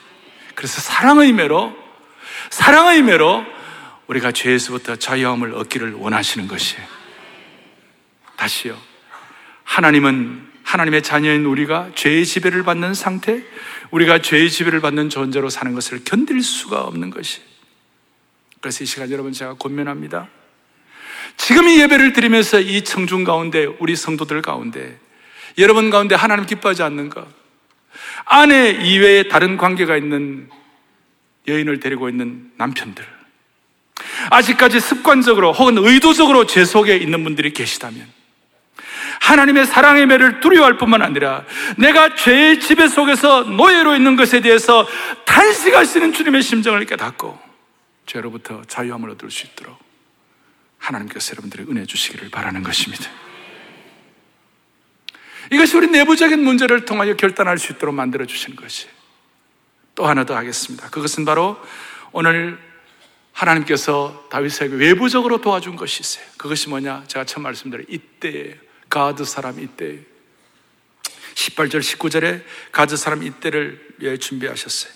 그래서 0.55 0.81
사랑의 0.81 1.33
매로, 1.33 1.84
사랑의 2.51 3.03
매로 3.03 3.45
우리가 4.07 4.33
죄에서부터 4.33 4.97
자유함을 4.97 5.55
얻기를 5.55 5.95
원하시는 5.95 6.47
것이에요. 6.49 6.87
다시요. 8.37 8.77
하나님은 9.65 10.53
하나님의 10.63 11.03
자녀인 11.03 11.45
우리가 11.45 11.91
죄의 11.95 12.27
지배를 12.27 12.63
받는 12.63 12.95
상태, 12.95 13.43
우리가 13.91 14.21
죄의 14.21 14.51
지배를 14.51 14.81
받는 14.81 15.09
존재로 15.09 15.51
사는 15.51 15.73
것을 15.75 16.05
견딜 16.05 16.43
수가 16.43 16.83
없는 16.83 17.11
것이. 17.11 17.41
그래서 18.61 18.83
이 18.83 18.87
시간 18.87 19.11
여러분 19.11 19.33
제가 19.33 19.55
권면합니다. 19.55 20.29
지금 21.37 21.69
이 21.69 21.81
예배를 21.81 22.13
드리면서 22.13 22.61
이 22.61 22.83
청중 22.83 23.25
가운데, 23.25 23.67
우리 23.79 23.95
성도들 23.95 24.43
가운데, 24.43 24.99
여러분 25.59 25.91
가운데 25.91 26.15
하나님 26.15 26.47
기뻐하지 26.47 26.83
않는가? 26.83 27.27
아내 28.25 28.71
이외에 28.71 29.29
다른 29.29 29.57
관계가 29.57 29.97
있는 29.97 30.49
여인을 31.47 31.81
데리고 31.81 32.09
있는 32.09 32.51
남편들. 32.57 33.05
아직까지 34.31 34.81
습관적으로 34.81 35.53
혹은 35.53 35.79
의도적으로 35.79 36.47
죄 36.47 36.65
속에 36.65 36.97
있는 36.97 37.23
분들이 37.25 37.53
계시다면, 37.53 38.07
하나님의 39.21 39.67
사랑의 39.67 40.07
매를 40.07 40.41
두려워할 40.41 40.77
뿐만 40.77 41.03
아니라 41.03 41.45
내가 41.79 42.15
죄의 42.15 42.61
지배 42.61 42.89
속에서 42.89 43.43
노예로 43.43 43.97
있는 43.97 44.17
것에 44.17 44.41
대해서 44.41 44.87
탄식하시는 45.25 46.13
주님의 46.13 46.43
심정을 46.43 46.85
깨닫고 46.85 47.39
죄로부터 48.07 48.63
자유함을 48.67 49.11
얻을 49.11 49.31
수 49.31 49.47
있도록 49.47 49.79
하나님께서 50.79 51.33
여러분들의 51.33 51.67
은혜 51.71 51.87
주시기를 51.87 52.31
바라는 52.31 52.63
것입니다. 52.63 53.05
이것이 55.51 55.77
우리 55.77 55.87
내부적인 55.89 56.43
문제를 56.43 56.85
통하여 56.85 57.15
결단할 57.17 57.59
수 57.59 57.73
있도록 57.73 57.95
만들어 57.95 58.27
주시는 58.27 58.57
것이 58.57 58.89
또 59.95 60.07
하나 60.07 60.25
더 60.25 60.37
하겠습니다. 60.37 60.89
그것은 60.91 61.25
바로 61.25 61.57
오늘 62.13 62.59
하나님께서 63.33 64.27
다윗에게 64.31 64.77
외부적으로 64.77 65.41
도와준 65.41 65.77
것이 65.77 66.01
있어요. 66.01 66.25
그것이 66.37 66.69
뭐냐? 66.69 67.05
제가 67.09 67.25
처음 67.25 67.43
말씀드린 67.43 67.87
이때예요. 67.89 68.55
가드 68.89 69.25
사람 69.25 69.59
이때 69.59 69.99
18절 71.35 71.81
19절에 71.81 72.43
가드 72.71 72.97
사람 72.97 73.23
이때를 73.23 73.97
위해 73.99 74.17
준비하셨어요. 74.17 74.93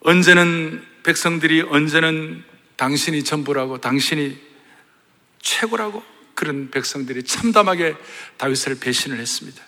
언제는 0.00 0.84
백성들이 1.02 1.62
언제는 1.62 2.44
당신이 2.76 3.24
전부라고 3.24 3.78
당신이 3.78 4.40
최고라고 5.40 6.02
그런 6.34 6.70
백성들이 6.70 7.24
참담하게 7.24 7.96
다윗을 8.36 8.78
배신을 8.78 9.18
했습니다. 9.18 9.62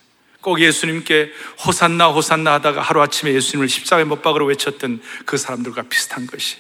꼭 0.45 0.61
예수님께 0.61 1.33
호산나 1.65 2.09
호산나 2.09 2.53
하다가 2.53 2.83
하루아침에 2.83 3.33
예수님을 3.33 3.67
십자가에 3.67 4.05
못 4.05 4.21
박으러 4.21 4.45
외쳤던 4.45 5.01
그 5.25 5.39
사람들과 5.39 5.85
비슷한 5.85 6.27
것이. 6.27 6.59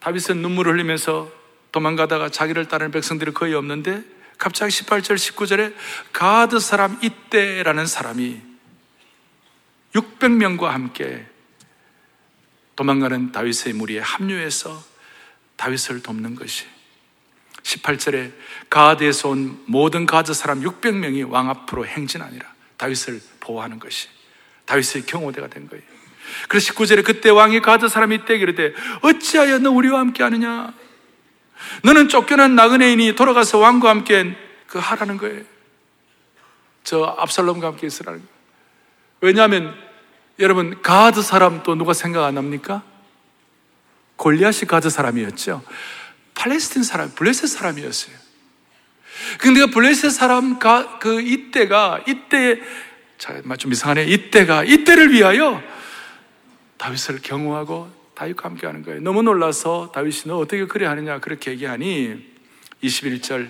다윗은 0.00 0.36
눈물을 0.42 0.74
흘리면서 0.74 1.32
도망가다가 1.72 2.28
자기를 2.28 2.68
따르는 2.68 2.92
백성들이 2.92 3.32
거의 3.32 3.54
없는데 3.54 4.04
갑자기 4.36 4.70
18절 4.70 5.14
19절에 5.14 5.74
가드 6.12 6.60
사람 6.60 6.98
이때라는 7.02 7.86
사람이 7.86 8.42
600명과 9.94 10.64
함께 10.64 11.24
도망가는 12.76 13.32
다윗의 13.32 13.72
무리에 13.72 14.00
합류해서 14.00 14.84
다윗을 15.56 16.02
돕는 16.02 16.34
것이 16.34 16.66
18절에 17.64 18.32
가드에서 18.70 19.30
온 19.30 19.62
모든 19.66 20.06
가드 20.06 20.32
사람 20.34 20.60
600명이 20.60 21.28
왕 21.28 21.48
앞으로 21.50 21.86
행진하니라 21.86 22.46
다윗을 22.76 23.20
보호하는 23.40 23.78
것이 23.78 24.08
다윗의 24.66 25.06
경호대가 25.06 25.48
된 25.48 25.68
거예요. 25.68 25.82
그래서 26.48 26.72
19절에 26.72 27.04
그때 27.04 27.30
왕이 27.30 27.60
가드 27.60 27.88
사람이 27.88 28.16
이때 28.16 28.36
이르되 28.36 28.74
어찌하여 29.02 29.58
너 29.58 29.70
우리와 29.70 30.00
함께 30.00 30.22
하느냐 30.22 30.72
너는 31.82 32.08
쫓겨난 32.08 32.54
나그네인이 32.54 33.14
돌아가서 33.14 33.58
왕과 33.58 33.90
함께 33.90 34.36
그 34.66 34.78
하라는 34.78 35.16
거예요. 35.16 35.42
저 36.82 37.16
압살롬과 37.18 37.66
함께 37.66 37.86
있으라는 37.86 38.20
거예요. 38.20 38.34
왜냐하면 39.20 39.74
여러분 40.38 40.82
가드 40.82 41.22
사람 41.22 41.62
또 41.62 41.74
누가 41.74 41.94
생각 41.94 42.24
안 42.24 42.36
합니까? 42.36 42.82
골리앗이 44.16 44.68
가드 44.68 44.90
사람이었죠. 44.90 45.62
팔레스틴 46.34 46.82
사람, 46.82 47.14
블레셋 47.14 47.48
사람이었어요. 47.48 48.16
근데 49.38 49.60
그 49.60 49.66
블레셋 49.68 50.10
사람 50.10 50.58
그 51.00 51.20
이때가 51.20 52.04
이때 52.06 52.60
좀 53.58 53.72
이상하네. 53.72 54.04
이때가 54.04 54.64
이때를 54.64 55.12
위하여 55.12 55.62
다윗을 56.76 57.20
경호하고 57.22 57.90
다윗과 58.14 58.48
함께 58.48 58.66
하는 58.66 58.82
거예요. 58.82 59.00
너무 59.00 59.22
놀라서 59.22 59.90
다윗이 59.94 60.22
너 60.26 60.38
어떻게 60.38 60.66
그래 60.66 60.86
하느냐 60.86 61.20
그렇게 61.20 61.52
얘기하니 61.52 62.34
21절 62.82 63.48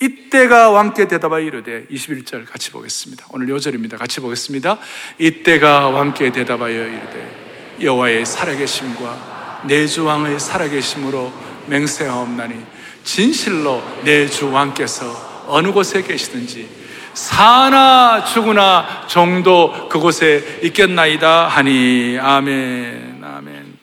이때가 0.00 0.70
왕께 0.70 1.08
대답하여 1.08 1.42
이르되 1.42 1.86
21절 1.86 2.46
같이 2.46 2.70
보겠습니다. 2.70 3.26
오늘 3.30 3.48
요절입니다. 3.48 3.96
같이 3.96 4.20
보겠습니다. 4.20 4.78
이때가 5.18 5.88
왕께 5.88 6.30
대답하여 6.30 6.86
이르되 6.86 7.76
여호와의 7.80 8.26
살아계심과 8.26 9.62
내주 9.66 10.04
왕의 10.04 10.38
살아계심으로 10.38 11.45
맹세하옵나니 11.68 12.64
진실로 13.04 13.82
내 14.04 14.28
주 14.28 14.50
왕께서 14.50 15.44
어느 15.46 15.72
곳에 15.72 16.02
계시든지 16.02 16.68
사나 17.14 18.24
죽으나 18.24 19.06
정도 19.08 19.88
그곳에 19.88 20.60
있겠나이다 20.62 21.48
하니 21.48 22.18
아멘 22.20 23.22
아멘 23.24 23.76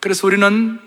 그래서 0.00 0.26
우리는 0.26 0.80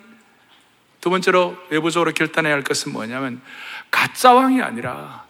두 1.02 1.10
번째로 1.10 1.56
외부적으로 1.70 2.12
결단해야 2.12 2.54
할 2.54 2.64
것은 2.64 2.92
뭐냐면 2.92 3.42
가짜 3.90 4.34
왕이 4.34 4.62
아니라 4.62 5.26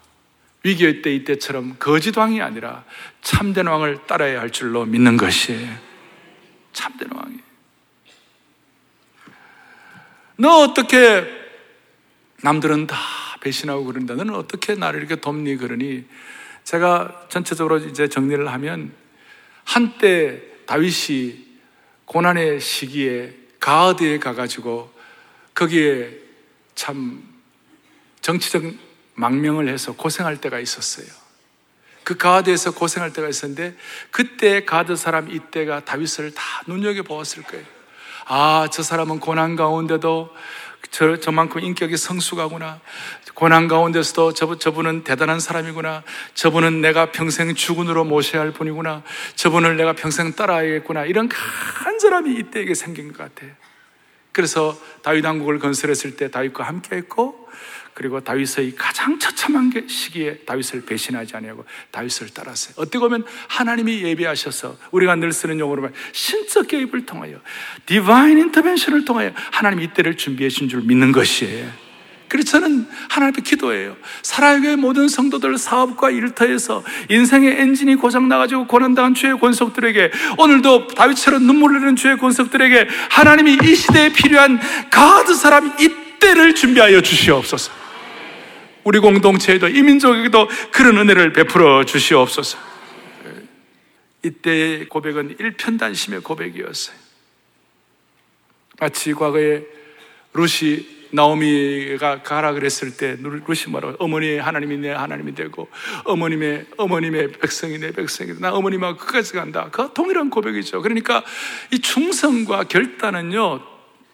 위기의 0.62 1.02
때 1.02 1.14
이때처럼 1.14 1.76
거짓 1.78 2.16
왕이 2.16 2.42
아니라 2.42 2.84
참된 3.22 3.66
왕을 3.66 4.00
따라야 4.06 4.40
할 4.40 4.50
줄로 4.50 4.84
믿는 4.84 5.16
것이에요. 5.16 5.68
참된 6.72 7.08
왕이. 7.14 7.36
너 10.40 10.62
어떻게 10.62 11.26
남들은 12.40 12.86
다 12.86 12.96
배신하고 13.42 13.84
그런다. 13.84 14.14
너는 14.14 14.34
어떻게 14.34 14.74
나를 14.74 15.00
이렇게 15.00 15.16
돕니? 15.16 15.56
그러니 15.58 16.06
제가 16.64 17.26
전체적으로 17.28 17.76
이제 17.76 18.08
정리를 18.08 18.50
하면 18.50 18.90
한때 19.64 20.40
다윗이 20.64 21.44
고난의 22.06 22.58
시기에 22.58 23.34
가드에 23.60 24.18
가가지고 24.18 24.90
거기에 25.52 26.10
참 26.74 27.22
정치적 28.22 28.62
망명을 29.16 29.68
해서 29.68 29.92
고생할 29.92 30.40
때가 30.40 30.58
있었어요. 30.58 31.06
그 32.02 32.16
가드에서 32.16 32.70
고생할 32.70 33.12
때가 33.12 33.28
있었는데 33.28 33.76
그때 34.10 34.64
가드 34.64 34.96
사람 34.96 35.30
이때가 35.30 35.84
다윗을 35.84 36.32
다 36.32 36.42
눈여겨 36.66 37.02
보았을 37.02 37.42
거예요. 37.42 37.79
아, 38.32 38.68
저 38.70 38.84
사람은 38.84 39.18
고난 39.18 39.56
가운데도 39.56 40.30
저, 40.92 41.16
저만큼 41.16 41.64
인격이 41.64 41.96
성숙하구나. 41.96 42.80
고난 43.34 43.66
가운데서도 43.66 44.34
저, 44.34 44.56
저분은 44.56 45.02
대단한 45.02 45.40
사람이구나. 45.40 46.04
저분은 46.34 46.80
내가 46.80 47.10
평생 47.10 47.52
주군으로 47.56 48.04
모셔야 48.04 48.42
할 48.42 48.52
분이구나. 48.52 49.02
저분을 49.34 49.76
내가 49.76 49.94
평생 49.94 50.32
따라야겠구나. 50.32 51.06
이런 51.06 51.28
간절함이 51.28 52.36
이때에게 52.36 52.74
생긴 52.74 53.12
것 53.12 53.18
같아요. 53.18 53.50
그래서 54.30 54.78
다윗 55.02 55.24
왕국을 55.24 55.58
건설했을 55.58 56.14
때 56.14 56.30
다윗과 56.30 56.62
함께 56.62 56.94
했고 56.94 57.48
그리고 58.00 58.18
다윗의 58.18 58.76
가장 58.76 59.18
처참한 59.18 59.70
시기에 59.86 60.36
다윗을 60.46 60.86
배신하지 60.86 61.36
아니하고 61.36 61.66
다윗을 61.90 62.30
따랐어요. 62.30 62.72
어떻게 62.78 62.98
보면 62.98 63.26
하나님이 63.46 64.00
예비하셔서 64.04 64.78
우리가 64.90 65.16
늘 65.16 65.32
쓰는 65.32 65.58
용어로 65.58 65.82
말 65.82 65.92
신적 66.12 66.68
개입을 66.68 67.04
통하여 67.04 67.38
디바인 67.84 68.38
인터벤션을 68.38 69.04
통하여 69.04 69.32
하나님 69.52 69.82
이때를 69.82 70.16
준비해 70.16 70.48
주신 70.48 70.70
줄 70.70 70.80
믿는 70.80 71.12
것이에요. 71.12 71.70
그래서 72.28 72.52
저는 72.52 72.86
하나님 73.10 73.34
앞에 73.34 73.42
기도해요. 73.42 73.98
사랑의 74.22 74.76
모든 74.76 75.06
성도들 75.06 75.58
사업과 75.58 76.08
일터에서 76.08 76.82
인생의 77.10 77.60
엔진이 77.60 77.96
고장나가지고 77.96 78.66
고난당한 78.66 79.12
주의 79.12 79.38
권속들에게 79.38 80.10
오늘도 80.38 80.86
다윗처럼 80.88 81.42
눈물 81.42 81.72
흘리는 81.72 81.96
주의 81.96 82.16
권속들에게 82.16 82.88
하나님이 83.10 83.58
이 83.62 83.74
시대에 83.74 84.10
필요한 84.10 84.58
가드 84.88 85.34
사람 85.34 85.74
이때를 85.78 86.54
준비하여 86.54 87.02
주시옵소서. 87.02 87.89
우리 88.84 88.98
공동체에도 88.98 89.68
이 89.68 89.82
민족에게도 89.82 90.48
그런 90.72 90.98
은혜를 90.98 91.32
베풀어 91.32 91.84
주시옵소서. 91.84 92.58
이때의 94.22 94.88
고백은 94.88 95.36
일편단심의 95.38 96.20
고백이었어요. 96.20 96.96
마치 98.78 99.12
과거에 99.12 99.62
루시 100.32 101.00
나오미가 101.12 102.22
가라 102.22 102.52
그랬을 102.52 102.96
때 102.96 103.16
루시 103.20 103.68
뭐라고 103.68 103.96
어머니 103.98 104.38
하나님이 104.38 104.76
내 104.78 104.90
하나님이 104.90 105.34
되고 105.34 105.68
어머님의 106.04 106.66
어머님의 106.76 107.32
백성이 107.32 107.78
내 107.78 107.90
백성이다. 107.90 108.38
나 108.40 108.54
어머님하고 108.54 108.98
끝까지 108.98 109.32
간다. 109.32 109.68
그 109.72 109.92
동일한 109.92 110.30
고백이죠. 110.30 110.82
그러니까 110.82 111.24
이 111.72 111.80
충성과 111.80 112.64
결단은요 112.64 113.60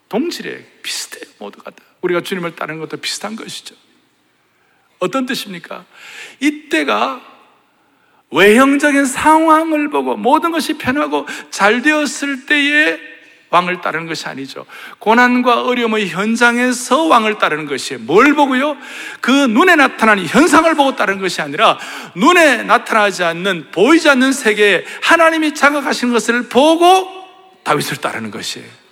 동질에 0.09 0.65
비슷해요 0.83 1.25
모두가 1.39 1.71
다. 1.71 1.85
우리가 2.01 2.23
주님을 2.23 2.57
따르는 2.57 2.81
것도 2.81 2.97
비슷한 2.99 3.37
것이죠. 3.37 3.75
어떤 4.99 5.27
뜻입니까? 5.27 5.85
이때가 6.41 7.21
외형적인 8.31 9.05
상황을 9.05 9.91
보고 9.91 10.17
모든 10.17 10.51
것이 10.51 10.75
편하고 10.79 11.27
잘 11.51 11.83
되었을 11.83 12.47
때에 12.47 12.99
왕을 13.51 13.81
따르는 13.81 14.07
것이 14.07 14.27
아니죠. 14.27 14.67
고난과 14.99 15.63
어려움의 15.63 16.09
현장에서 16.09 17.05
왕을 17.05 17.39
따르는 17.39 17.67
것이에요. 17.67 18.03
뭘 18.03 18.35
보고요? 18.35 18.77
그 19.21 19.31
눈에 19.31 19.77
나타나는 19.77 20.27
현상을 20.27 20.75
보고 20.75 20.97
따르는 20.97 21.21
것이 21.21 21.41
아니라 21.41 21.79
눈에 22.17 22.65
나타나지 22.65 23.23
않는 23.23 23.71
보이지 23.71 24.09
않는 24.09 24.33
세계에 24.33 24.85
하나님이 25.03 25.55
장악하신 25.55 26.13
것을 26.13 26.49
보고 26.49 27.09
다윗을 27.63 27.99
따르는 27.99 28.31
것이에요. 28.33 28.86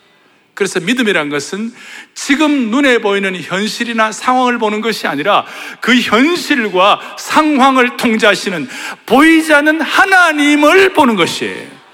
그래서 0.54 0.78
믿음이란 0.80 1.28
것은 1.30 1.72
지금 2.14 2.70
눈에 2.70 2.98
보이는 2.98 3.34
현실이나 3.36 4.12
상황을 4.12 4.58
보는 4.58 4.80
것이 4.80 5.06
아니라 5.06 5.44
그 5.80 5.94
현실과 5.94 7.16
상황을 7.18 7.96
통제하시는 7.96 8.68
보이지 9.06 9.52
않는 9.52 9.80
하나님을 9.80 10.92
보는 10.92 11.16
것이에요. 11.16 11.84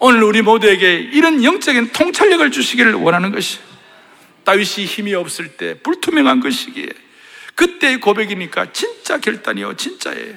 오늘 0.00 0.24
우리 0.24 0.42
모두에게 0.42 0.96
이런 0.96 1.44
영적인 1.44 1.90
통찰력을 1.92 2.50
주시기를 2.50 2.94
원하는 2.94 3.30
것이 3.30 3.60
다윗이 4.44 4.86
힘이 4.86 5.14
없을 5.14 5.56
때 5.56 5.78
불투명한 5.80 6.40
것이기에 6.40 6.88
그때의 7.54 8.00
고백이니까 8.00 8.72
진짜 8.72 9.18
결단이요 9.18 9.76
진짜예요. 9.76 10.34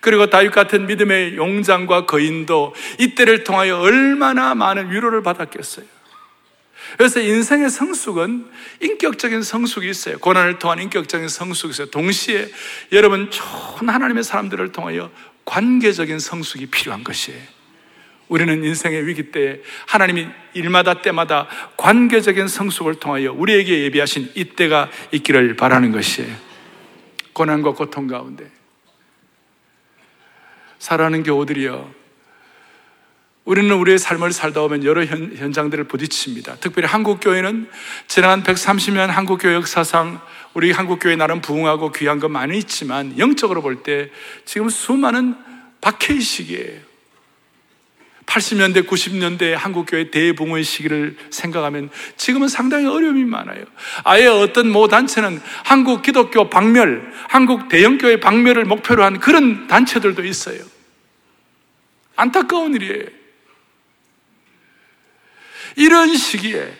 그리고 0.00 0.28
다윗 0.30 0.50
같은 0.50 0.86
믿음의 0.86 1.36
용장과 1.36 2.06
거인도 2.06 2.74
이때를 2.98 3.44
통하여 3.44 3.78
얼마나 3.78 4.56
많은 4.56 4.90
위로를 4.90 5.22
받았겠어요. 5.22 5.86
그래서 6.96 7.20
인생의 7.20 7.70
성숙은 7.70 8.46
인격적인 8.80 9.42
성숙이 9.42 9.88
있어요. 9.88 10.18
고난을 10.18 10.58
통한 10.58 10.80
인격적인 10.80 11.28
성숙이 11.28 11.70
있어요. 11.70 11.86
동시에 11.90 12.48
여러분 12.92 13.30
좋은 13.30 13.88
하나님의 13.88 14.24
사람들을 14.24 14.72
통하여 14.72 15.10
관계적인 15.44 16.18
성숙이 16.18 16.66
필요한 16.66 17.04
것이에요. 17.04 17.40
우리는 18.28 18.62
인생의 18.62 19.06
위기 19.06 19.32
때 19.32 19.60
하나님이 19.86 20.28
일마다 20.54 21.02
때마다 21.02 21.48
관계적인 21.76 22.46
성숙을 22.46 22.94
통하여 22.94 23.32
우리에게 23.32 23.82
예비하신 23.82 24.30
이때가 24.34 24.88
있기를 25.10 25.56
바라는 25.56 25.90
것이에요. 25.90 26.32
고난과 27.32 27.72
고통 27.72 28.06
가운데 28.06 28.48
살아가는 30.78 31.22
교우들이여 31.22 31.99
우리는 33.44 33.70
우리의 33.74 33.98
삶을 33.98 34.32
살다 34.32 34.60
보면 34.60 34.84
여러 34.84 35.04
현, 35.04 35.34
현장들을 35.34 35.84
부딪힙니다. 35.84 36.56
특별히 36.56 36.86
한국교회는 36.86 37.68
지난 38.06 38.42
130년 38.42 39.06
한국교회 39.06 39.54
역사상 39.54 40.20
우리 40.54 40.72
한국교회 40.72 41.16
나름 41.16 41.40
부흥하고 41.40 41.92
귀한 41.92 42.20
건 42.20 42.32
많이 42.32 42.58
있지만 42.58 43.18
영적으로 43.18 43.62
볼 43.62 43.82
때 43.82 44.10
지금 44.44 44.68
수많은 44.68 45.34
박해의 45.80 46.20
시기예요. 46.20 46.90
80년대, 48.26 48.86
90년대 48.86 49.52
한국교회 49.56 50.10
대붕의 50.10 50.62
시기를 50.62 51.16
생각하면 51.30 51.90
지금은 52.16 52.46
상당히 52.46 52.86
어려움이 52.86 53.24
많아요. 53.24 53.64
아예 54.04 54.26
어떤 54.26 54.70
모 54.70 54.86
단체는 54.86 55.40
한국 55.64 56.02
기독교 56.02 56.48
박멸, 56.48 57.12
한국 57.28 57.68
대형교회 57.68 58.20
박멸을 58.20 58.66
목표로 58.66 59.02
한 59.02 59.18
그런 59.18 59.66
단체들도 59.66 60.24
있어요. 60.24 60.60
안타까운 62.14 62.74
일이에요. 62.74 63.19
이런 65.80 66.14
시기에 66.14 66.72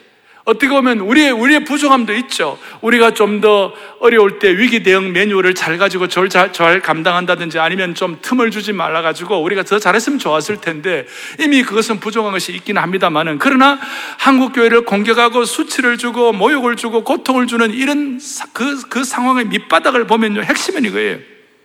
어떻게 0.45 0.69
보면 0.69 1.01
우리의, 1.01 1.31
우리의 1.31 1.65
부족함도 1.65 2.13
있죠. 2.15 2.59
우리가 2.81 3.13
좀 3.13 3.41
더 3.41 3.73
어려울 4.01 4.39
때 4.39 4.51
위기 4.59 4.83
대응 4.83 5.13
매뉴얼을 5.13 5.55
잘 5.55 5.79
가지고 5.79 6.09
절 6.09 6.29
잘, 6.29 6.53
잘 6.53 6.83
감당한다든지 6.83 7.59
아니면 7.59 7.95
좀 7.95 8.19
틈을 8.21 8.51
주지 8.51 8.75
말아가지고 8.75 9.43
우리가 9.43 9.63
더 9.63 9.79
잘했으면 9.79 10.19
좋았을 10.19 10.61
텐데 10.61 11.07
이미 11.39 11.63
그것은 11.63 12.01
부족한 12.01 12.33
것이 12.33 12.53
있긴 12.53 12.77
합니다만은 12.77 13.39
그러나 13.39 13.79
한국교회를 14.19 14.85
공격하고 14.85 15.47
수치를 15.47 15.97
주고 15.97 16.33
모욕을 16.33 16.77
주고 16.77 17.03
고통을 17.03 17.47
주는 17.47 17.73
이런 17.73 18.21
그, 18.53 18.89
그 18.89 19.05
상황의 19.05 19.47
밑바닥을 19.47 20.07
보면요. 20.07 20.43
핵심은 20.43 20.85
이거예요. 20.85 21.19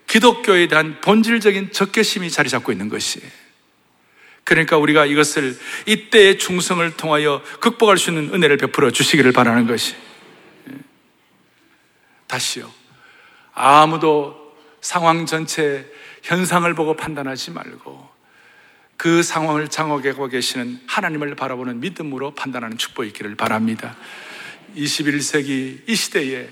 기독교에 0.08 0.68
대한 0.68 0.98
본질적인 1.02 1.74
적개심이 1.74 2.30
자리 2.30 2.48
잡고 2.48 2.72
있는 2.72 2.88
것이에요. 2.88 3.45
그러니까 4.46 4.78
우리가 4.78 5.06
이것을 5.06 5.58
이때의 5.88 6.38
충성을 6.38 6.90
통하여 6.96 7.42
극복할 7.60 7.98
수 7.98 8.12
있는 8.12 8.34
은혜를 8.34 8.58
베풀어 8.58 8.92
주시기를 8.92 9.34
바라는 9.34 9.66
것이. 9.66 9.96
예. 10.70 10.76
다시요. 12.28 12.72
아무도 13.54 14.56
상황 14.82 15.26
전체 15.26 15.92
현상을 16.22 16.72
보고 16.76 16.96
판단하지 16.96 17.52
말고 17.52 18.08
그 18.98 19.24
상황을 19.24 19.68
장악하고 19.68 20.28
계시는 20.28 20.80
하나님을 20.88 21.36
바라보는 21.36 21.80
믿음으로 21.80 22.36
판단하는 22.36 22.78
축복이 22.78 23.10
있기를 23.10 23.36
바랍니다. 23.36 23.98
21세기 24.76 25.90
이 25.90 25.96
시대에 25.96 26.50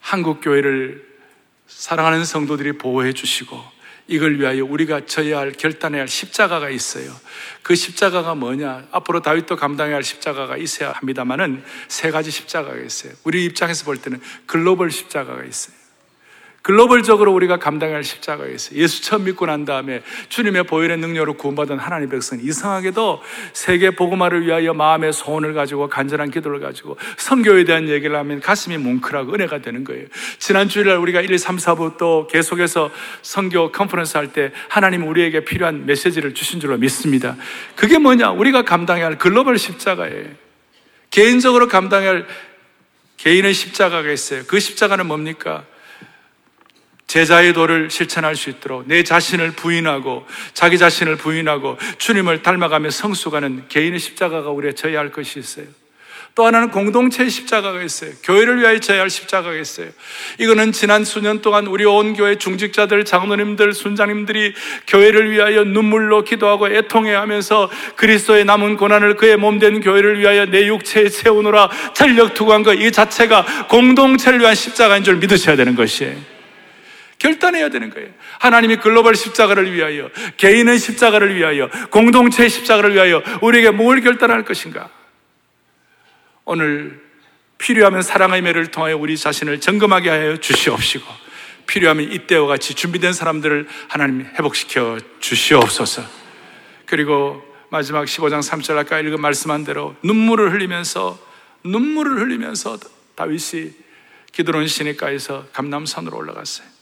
한국교회를 0.00 1.16
사랑하는 1.66 2.26
성도들이 2.26 2.72
보호해 2.78 3.14
주시고 3.14 3.75
이걸 4.08 4.38
위하여 4.38 4.64
우리가 4.64 5.06
져야 5.06 5.38
할 5.38 5.52
결단해야 5.52 6.02
할 6.02 6.08
십자가가 6.08 6.70
있어요. 6.70 7.10
그 7.62 7.74
십자가가 7.74 8.34
뭐냐? 8.34 8.86
앞으로 8.92 9.20
다윗도 9.20 9.56
감당해야 9.56 9.96
할 9.96 10.04
십자가가 10.04 10.56
있어야 10.56 10.92
합니다만은 10.92 11.64
세 11.88 12.10
가지 12.10 12.30
십자가가 12.30 12.78
있어요. 12.78 13.12
우리 13.24 13.44
입장에서 13.44 13.84
볼 13.84 13.96
때는 13.96 14.20
글로벌 14.46 14.90
십자가가 14.90 15.44
있어요. 15.44 15.85
글로벌적으로 16.66 17.32
우리가 17.32 17.58
감당할 17.58 18.02
십자가가 18.02 18.50
있어요. 18.50 18.80
예수 18.80 19.00
처음 19.00 19.22
믿고 19.22 19.46
난 19.46 19.64
다음에 19.64 20.02
주님의 20.30 20.64
보혈의 20.64 20.96
능력으로 20.96 21.34
구원받은 21.34 21.78
하나님 21.78 22.08
백성 22.08 22.40
이상하게도 22.42 23.22
세계 23.52 23.90
복음화를 23.90 24.44
위하여 24.44 24.74
마음의 24.74 25.12
소원을 25.12 25.54
가지고 25.54 25.88
간절한 25.88 26.32
기도를 26.32 26.58
가지고 26.58 26.96
성교에 27.18 27.62
대한 27.62 27.88
얘기를 27.88 28.16
하면 28.16 28.40
가슴이 28.40 28.78
뭉클하고 28.78 29.34
은혜가 29.34 29.58
되는 29.62 29.84
거예요. 29.84 30.06
지난 30.38 30.68
주일날 30.68 30.96
우리가 30.96 31.20
1, 31.20 31.30
2, 31.30 31.38
3, 31.38 31.56
4부 31.56 31.98
또 31.98 32.26
계속해서 32.26 32.90
성교 33.22 33.70
컨퍼런스 33.70 34.16
할 34.16 34.32
때 34.32 34.50
하나님 34.68 35.06
우리에게 35.06 35.44
필요한 35.44 35.86
메시지를 35.86 36.34
주신 36.34 36.58
줄로 36.58 36.76
믿습니다. 36.78 37.36
그게 37.76 37.98
뭐냐? 37.98 38.32
우리가 38.32 38.64
감당해야 38.64 39.06
할 39.06 39.18
글로벌 39.18 39.56
십자가예요. 39.56 40.30
개인적으로 41.10 41.68
감당해야 41.68 42.10
할 42.10 42.26
개인의 43.18 43.54
십자가가 43.54 44.10
있어요. 44.10 44.42
그 44.48 44.58
십자가는 44.58 45.06
뭡니까? 45.06 45.64
제자의 47.06 47.52
도를 47.52 47.90
실천할 47.90 48.34
수 48.36 48.50
있도록 48.50 48.84
내 48.86 49.02
자신을 49.04 49.52
부인하고 49.52 50.26
자기 50.54 50.76
자신을 50.76 51.16
부인하고 51.16 51.78
주님을 51.98 52.42
닮아가며 52.42 52.90
성숙하는 52.90 53.64
개인의 53.68 54.00
십자가가 54.00 54.50
우리가 54.50 54.74
져야 54.74 54.98
할 54.98 55.12
것이 55.12 55.38
있어요. 55.38 55.66
또 56.34 56.44
하나는 56.44 56.70
공동체의 56.70 57.30
십자가가 57.30 57.82
있어요. 57.82 58.10
교회를 58.22 58.60
위하여 58.60 58.78
져야 58.78 59.00
할 59.00 59.08
십자가가 59.08 59.56
있어요. 59.56 59.88
이거는 60.38 60.72
지난 60.72 61.02
수년 61.02 61.40
동안 61.40 61.66
우리 61.66 61.86
온 61.86 62.12
교회 62.12 62.34
중직자들, 62.34 63.06
장로님들, 63.06 63.72
순장님들이 63.72 64.52
교회를 64.86 65.30
위하여 65.30 65.64
눈물로 65.64 66.24
기도하고 66.24 66.68
애통해 66.68 67.14
하면서 67.14 67.70
그리스도의 67.94 68.44
남은 68.44 68.76
고난을 68.76 69.16
그의 69.16 69.38
몸된 69.38 69.80
교회를 69.80 70.20
위하여 70.20 70.44
내 70.44 70.66
육체에 70.66 71.08
채우노라 71.08 71.70
전력 71.94 72.34
투구한 72.34 72.62
것 72.62 72.74
이 72.74 72.92
자체가 72.92 73.68
공동체를 73.68 74.40
위한 74.40 74.54
십자가인 74.54 75.04
줄 75.04 75.16
믿으셔야 75.16 75.56
되는 75.56 75.74
것이에요. 75.74 76.35
결단해야 77.26 77.70
되는 77.70 77.90
거예요. 77.90 78.08
하나님이 78.38 78.76
글로벌 78.76 79.16
십자가를 79.16 79.72
위하여, 79.72 80.08
개인의 80.36 80.78
십자가를 80.78 81.34
위하여, 81.34 81.68
공동체의 81.90 82.48
십자가를 82.48 82.94
위하여 82.94 83.20
우리에게 83.42 83.70
뭘 83.70 84.00
결단할 84.00 84.44
것인가? 84.44 84.88
오늘 86.44 87.00
필요하면 87.58 88.02
사랑의 88.02 88.42
매를 88.42 88.68
통하여 88.68 88.96
우리 88.96 89.16
자신을 89.16 89.60
점검하게 89.60 90.08
하여 90.08 90.36
주시옵시고 90.36 91.04
필요하면 91.66 92.12
이때와 92.12 92.46
같이 92.46 92.74
준비된 92.74 93.12
사람들을 93.12 93.66
하나님 93.88 94.26
회복시켜 94.26 94.98
주시옵소서. 95.18 96.02
그리고 96.84 97.42
마지막 97.70 98.04
15장 98.04 98.40
3절 98.40 98.76
아까 98.78 99.00
읽은 99.00 99.20
말씀한 99.20 99.64
대로 99.64 99.96
눈물을 100.04 100.52
흘리면서 100.52 101.18
눈물을 101.64 102.20
흘리면서 102.20 102.78
다윗이 103.16 103.72
기드론 104.30 104.68
시내가에서 104.68 105.46
감남산으로 105.52 106.16
올라갔어요. 106.16 106.75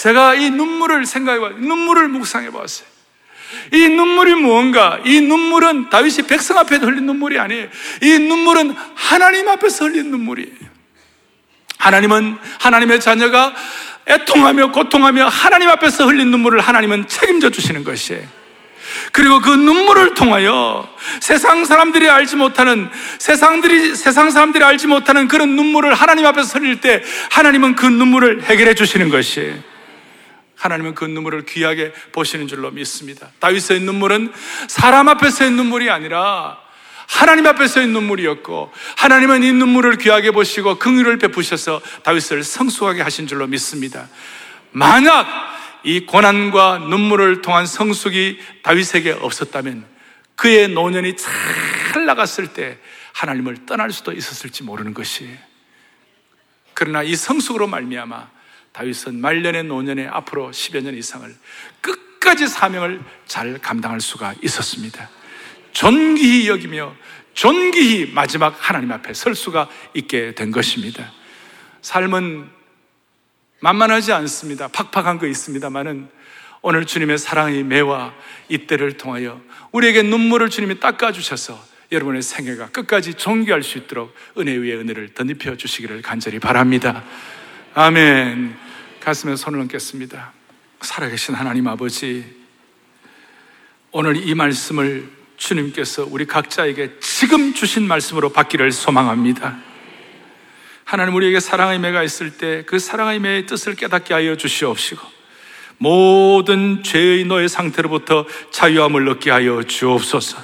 제가 0.00 0.34
이 0.34 0.48
눈물을 0.48 1.04
생각해 1.04 1.40
봤어요. 1.40 1.58
눈물을 1.58 2.08
묵상해 2.08 2.50
봤어요. 2.50 2.88
이 3.72 3.88
눈물이 3.88 4.34
무언가? 4.36 4.98
이 5.04 5.20
눈물은 5.20 5.90
다윗이 5.90 6.26
백성 6.26 6.56
앞에 6.56 6.76
흘린 6.76 7.04
눈물이 7.04 7.38
아니에요. 7.38 7.68
이 8.00 8.18
눈물은 8.18 8.74
하나님 8.94 9.46
앞에서 9.48 9.84
흘린 9.84 10.10
눈물이에요. 10.10 10.70
하나님은 11.76 12.38
하나님의 12.60 13.00
자녀가 13.00 13.54
애통하며 14.06 14.72
고통하며 14.72 15.28
하나님 15.28 15.68
앞에서 15.68 16.06
흘린 16.06 16.30
눈물을 16.30 16.60
하나님은 16.60 17.06
책임져 17.06 17.50
주시는 17.50 17.84
것이에요. 17.84 18.22
그리고 19.12 19.40
그 19.40 19.50
눈물을 19.50 20.14
통하여 20.14 20.88
세상 21.20 21.66
사람들이 21.66 22.08
알지 22.08 22.36
못하는 22.36 22.88
세상들이 23.18 23.94
세상 23.94 24.30
사람들이 24.30 24.64
알지 24.64 24.86
못하는 24.86 25.28
그런 25.28 25.56
눈물을 25.56 25.92
하나님 25.92 26.24
앞에서 26.24 26.58
흘릴 26.58 26.80
때 26.80 27.02
하나님은 27.30 27.76
그 27.76 27.84
눈물을 27.84 28.44
해결해 28.44 28.74
주시는 28.74 29.10
것이에요. 29.10 29.69
하나님은 30.60 30.94
그 30.94 31.06
눈물을 31.06 31.46
귀하게 31.46 31.92
보시는 32.12 32.46
줄로 32.46 32.70
믿습니다. 32.70 33.30
다윗의 33.40 33.80
눈물은 33.80 34.32
사람 34.68 35.08
앞에서의 35.08 35.52
눈물이 35.52 35.90
아니라 35.90 36.58
하나님 37.08 37.46
앞에서의 37.46 37.88
눈물이었고 37.88 38.70
하나님은 38.98 39.42
이 39.42 39.52
눈물을 39.52 39.96
귀하게 39.96 40.30
보시고 40.30 40.78
긍휼을 40.78 41.18
베푸셔서 41.18 41.80
다윗을 42.04 42.44
성숙하게 42.44 43.00
하신 43.00 43.26
줄로 43.26 43.46
믿습니다. 43.46 44.08
만약 44.70 45.26
이 45.82 46.00
고난과 46.00 46.78
눈물을 46.90 47.40
통한 47.40 47.64
성숙이 47.64 48.38
다윗에게 48.62 49.12
없었다면 49.12 49.86
그의 50.36 50.68
노년이 50.68 51.16
잘 51.16 52.04
나갔을 52.04 52.48
때 52.48 52.78
하나님을 53.14 53.64
떠날 53.64 53.92
수도 53.92 54.12
있었을지 54.12 54.62
모르는 54.62 54.92
것이에요. 54.92 55.36
그러나 56.74 57.02
이 57.02 57.16
성숙으로 57.16 57.66
말미암아 57.66 58.39
다윗은 58.72 59.20
말년의 59.20 59.64
노년에 59.64 60.06
앞으로 60.06 60.50
10여 60.50 60.82
년 60.82 60.94
이상을 60.94 61.34
끝까지 61.80 62.46
사명을 62.46 63.00
잘 63.26 63.58
감당할 63.58 64.00
수가 64.00 64.34
있었습니다. 64.42 65.10
존귀히 65.72 66.48
여기며 66.48 66.94
존귀히 67.34 68.12
마지막 68.12 68.56
하나님 68.58 68.92
앞에 68.92 69.14
설 69.14 69.34
수가 69.34 69.68
있게 69.94 70.34
된 70.34 70.50
것입니다. 70.50 71.12
삶은 71.82 72.48
만만하지 73.60 74.12
않습니다. 74.12 74.68
팍팍한 74.68 75.18
거 75.18 75.26
있습니다만은 75.26 76.08
오늘 76.62 76.84
주님의 76.84 77.18
사랑의 77.18 77.62
매와 77.64 78.14
이때를 78.48 78.96
통하여 78.96 79.40
우리에게 79.72 80.02
눈물을 80.02 80.50
주님이 80.50 80.80
닦아주셔서 80.80 81.70
여러분의 81.92 82.22
생애가 82.22 82.68
끝까지 82.68 83.14
존귀할 83.14 83.62
수 83.62 83.78
있도록 83.78 84.14
은혜 84.38 84.52
위에 84.52 84.74
은혜를 84.74 85.14
덧입혀 85.14 85.56
주시기를 85.56 86.02
간절히 86.02 86.38
바랍니다. 86.38 87.04
아멘. 87.72 88.56
가슴에 88.98 89.36
손을 89.36 89.60
얹겠습니다. 89.60 90.32
살아계신 90.80 91.36
하나님 91.36 91.68
아버지, 91.68 92.24
오늘 93.92 94.16
이 94.16 94.34
말씀을 94.34 95.08
주님께서 95.36 96.04
우리 96.10 96.26
각자에게 96.26 96.98
지금 96.98 97.54
주신 97.54 97.86
말씀으로 97.86 98.30
받기를 98.30 98.72
소망합니다. 98.72 99.56
하나님 100.84 101.14
우리에게 101.14 101.38
사랑의 101.38 101.78
매가 101.78 102.02
있을 102.02 102.36
때 102.36 102.64
그 102.66 102.80
사랑의 102.80 103.20
매의 103.20 103.46
뜻을 103.46 103.76
깨닫게 103.76 104.14
하여 104.14 104.36
주시옵시고 104.36 105.06
모든 105.78 106.82
죄의 106.82 107.24
노예 107.26 107.46
상태로부터 107.46 108.26
자유함을 108.50 109.08
얻게 109.08 109.30
하여 109.30 109.62
주옵소서. 109.62 110.42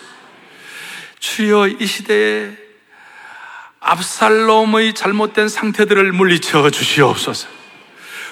주여 1.18 1.66
이 1.80 1.86
시대에 1.86 2.65
압살롬의 3.86 4.94
잘못된 4.94 5.48
상태들을 5.48 6.12
물리쳐 6.12 6.70
주시옵소서. 6.70 7.48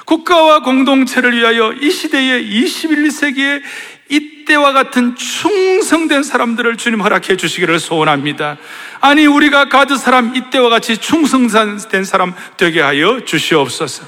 국가와 0.04 0.60
공동체를 0.60 1.36
위하여 1.36 1.72
이 1.72 1.90
시대의 1.90 2.44
21세기에 2.44 3.62
이때와 4.10 4.72
같은 4.72 5.16
충성된 5.16 6.22
사람들을 6.22 6.76
주님 6.76 7.00
허락해 7.00 7.36
주시기를 7.36 7.78
소원합니다. 7.78 8.58
아니, 9.00 9.26
우리가 9.26 9.68
가드 9.70 9.96
사람 9.96 10.36
이때와 10.36 10.68
같이 10.68 10.98
충성된 10.98 12.04
사람 12.04 12.34
되게 12.58 12.80
하여 12.82 13.24
주시옵소서. 13.24 14.04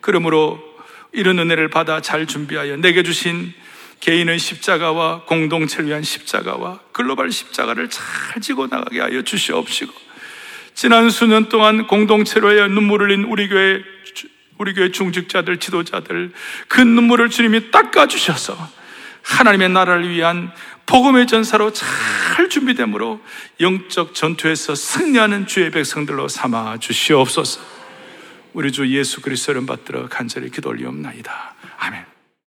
그러므로 0.00 0.58
이런 1.12 1.38
은혜를 1.38 1.68
받아 1.68 2.00
잘 2.00 2.26
준비하여 2.26 2.76
내게 2.76 3.02
주신 3.02 3.52
개인의 4.00 4.38
십자가와 4.38 5.24
공동체를 5.26 5.86
위한 5.86 6.02
십자가와 6.02 6.80
글로벌 6.92 7.30
십자가를 7.30 7.90
잘 7.90 8.40
지고 8.40 8.66
나가게 8.66 9.00
하여 9.00 9.22
주시옵시고 9.22 9.92
지난 10.74 11.10
수년 11.10 11.48
동안 11.48 11.86
공동체로의 11.86 12.68
눈물을 12.70 13.08
흘린 13.08 13.24
우리 13.24 13.48
교회 13.48 13.82
우리 14.58 14.74
교회 14.74 14.90
중직자들 14.90 15.58
지도자들 15.58 16.32
그 16.68 16.80
눈물을 16.80 17.30
주님이 17.30 17.70
닦아 17.70 18.06
주셔서 18.06 18.56
하나님의 19.22 19.70
나라를 19.70 20.08
위한 20.08 20.52
복음의 20.86 21.26
전사로 21.26 21.72
잘 21.72 22.48
준비되므로 22.48 23.20
영적 23.60 24.14
전투에서 24.14 24.74
승리하는 24.74 25.46
주의 25.46 25.70
백성들로 25.70 26.28
삼아 26.28 26.78
주시옵소서. 26.78 27.60
우리 28.52 28.70
주 28.72 28.86
예수 28.88 29.22
그리스도를 29.22 29.64
받들어 29.64 30.08
간절히 30.08 30.50
기도 30.50 30.70
올리옵나이다. 30.70 31.54
아멘. 31.78 32.11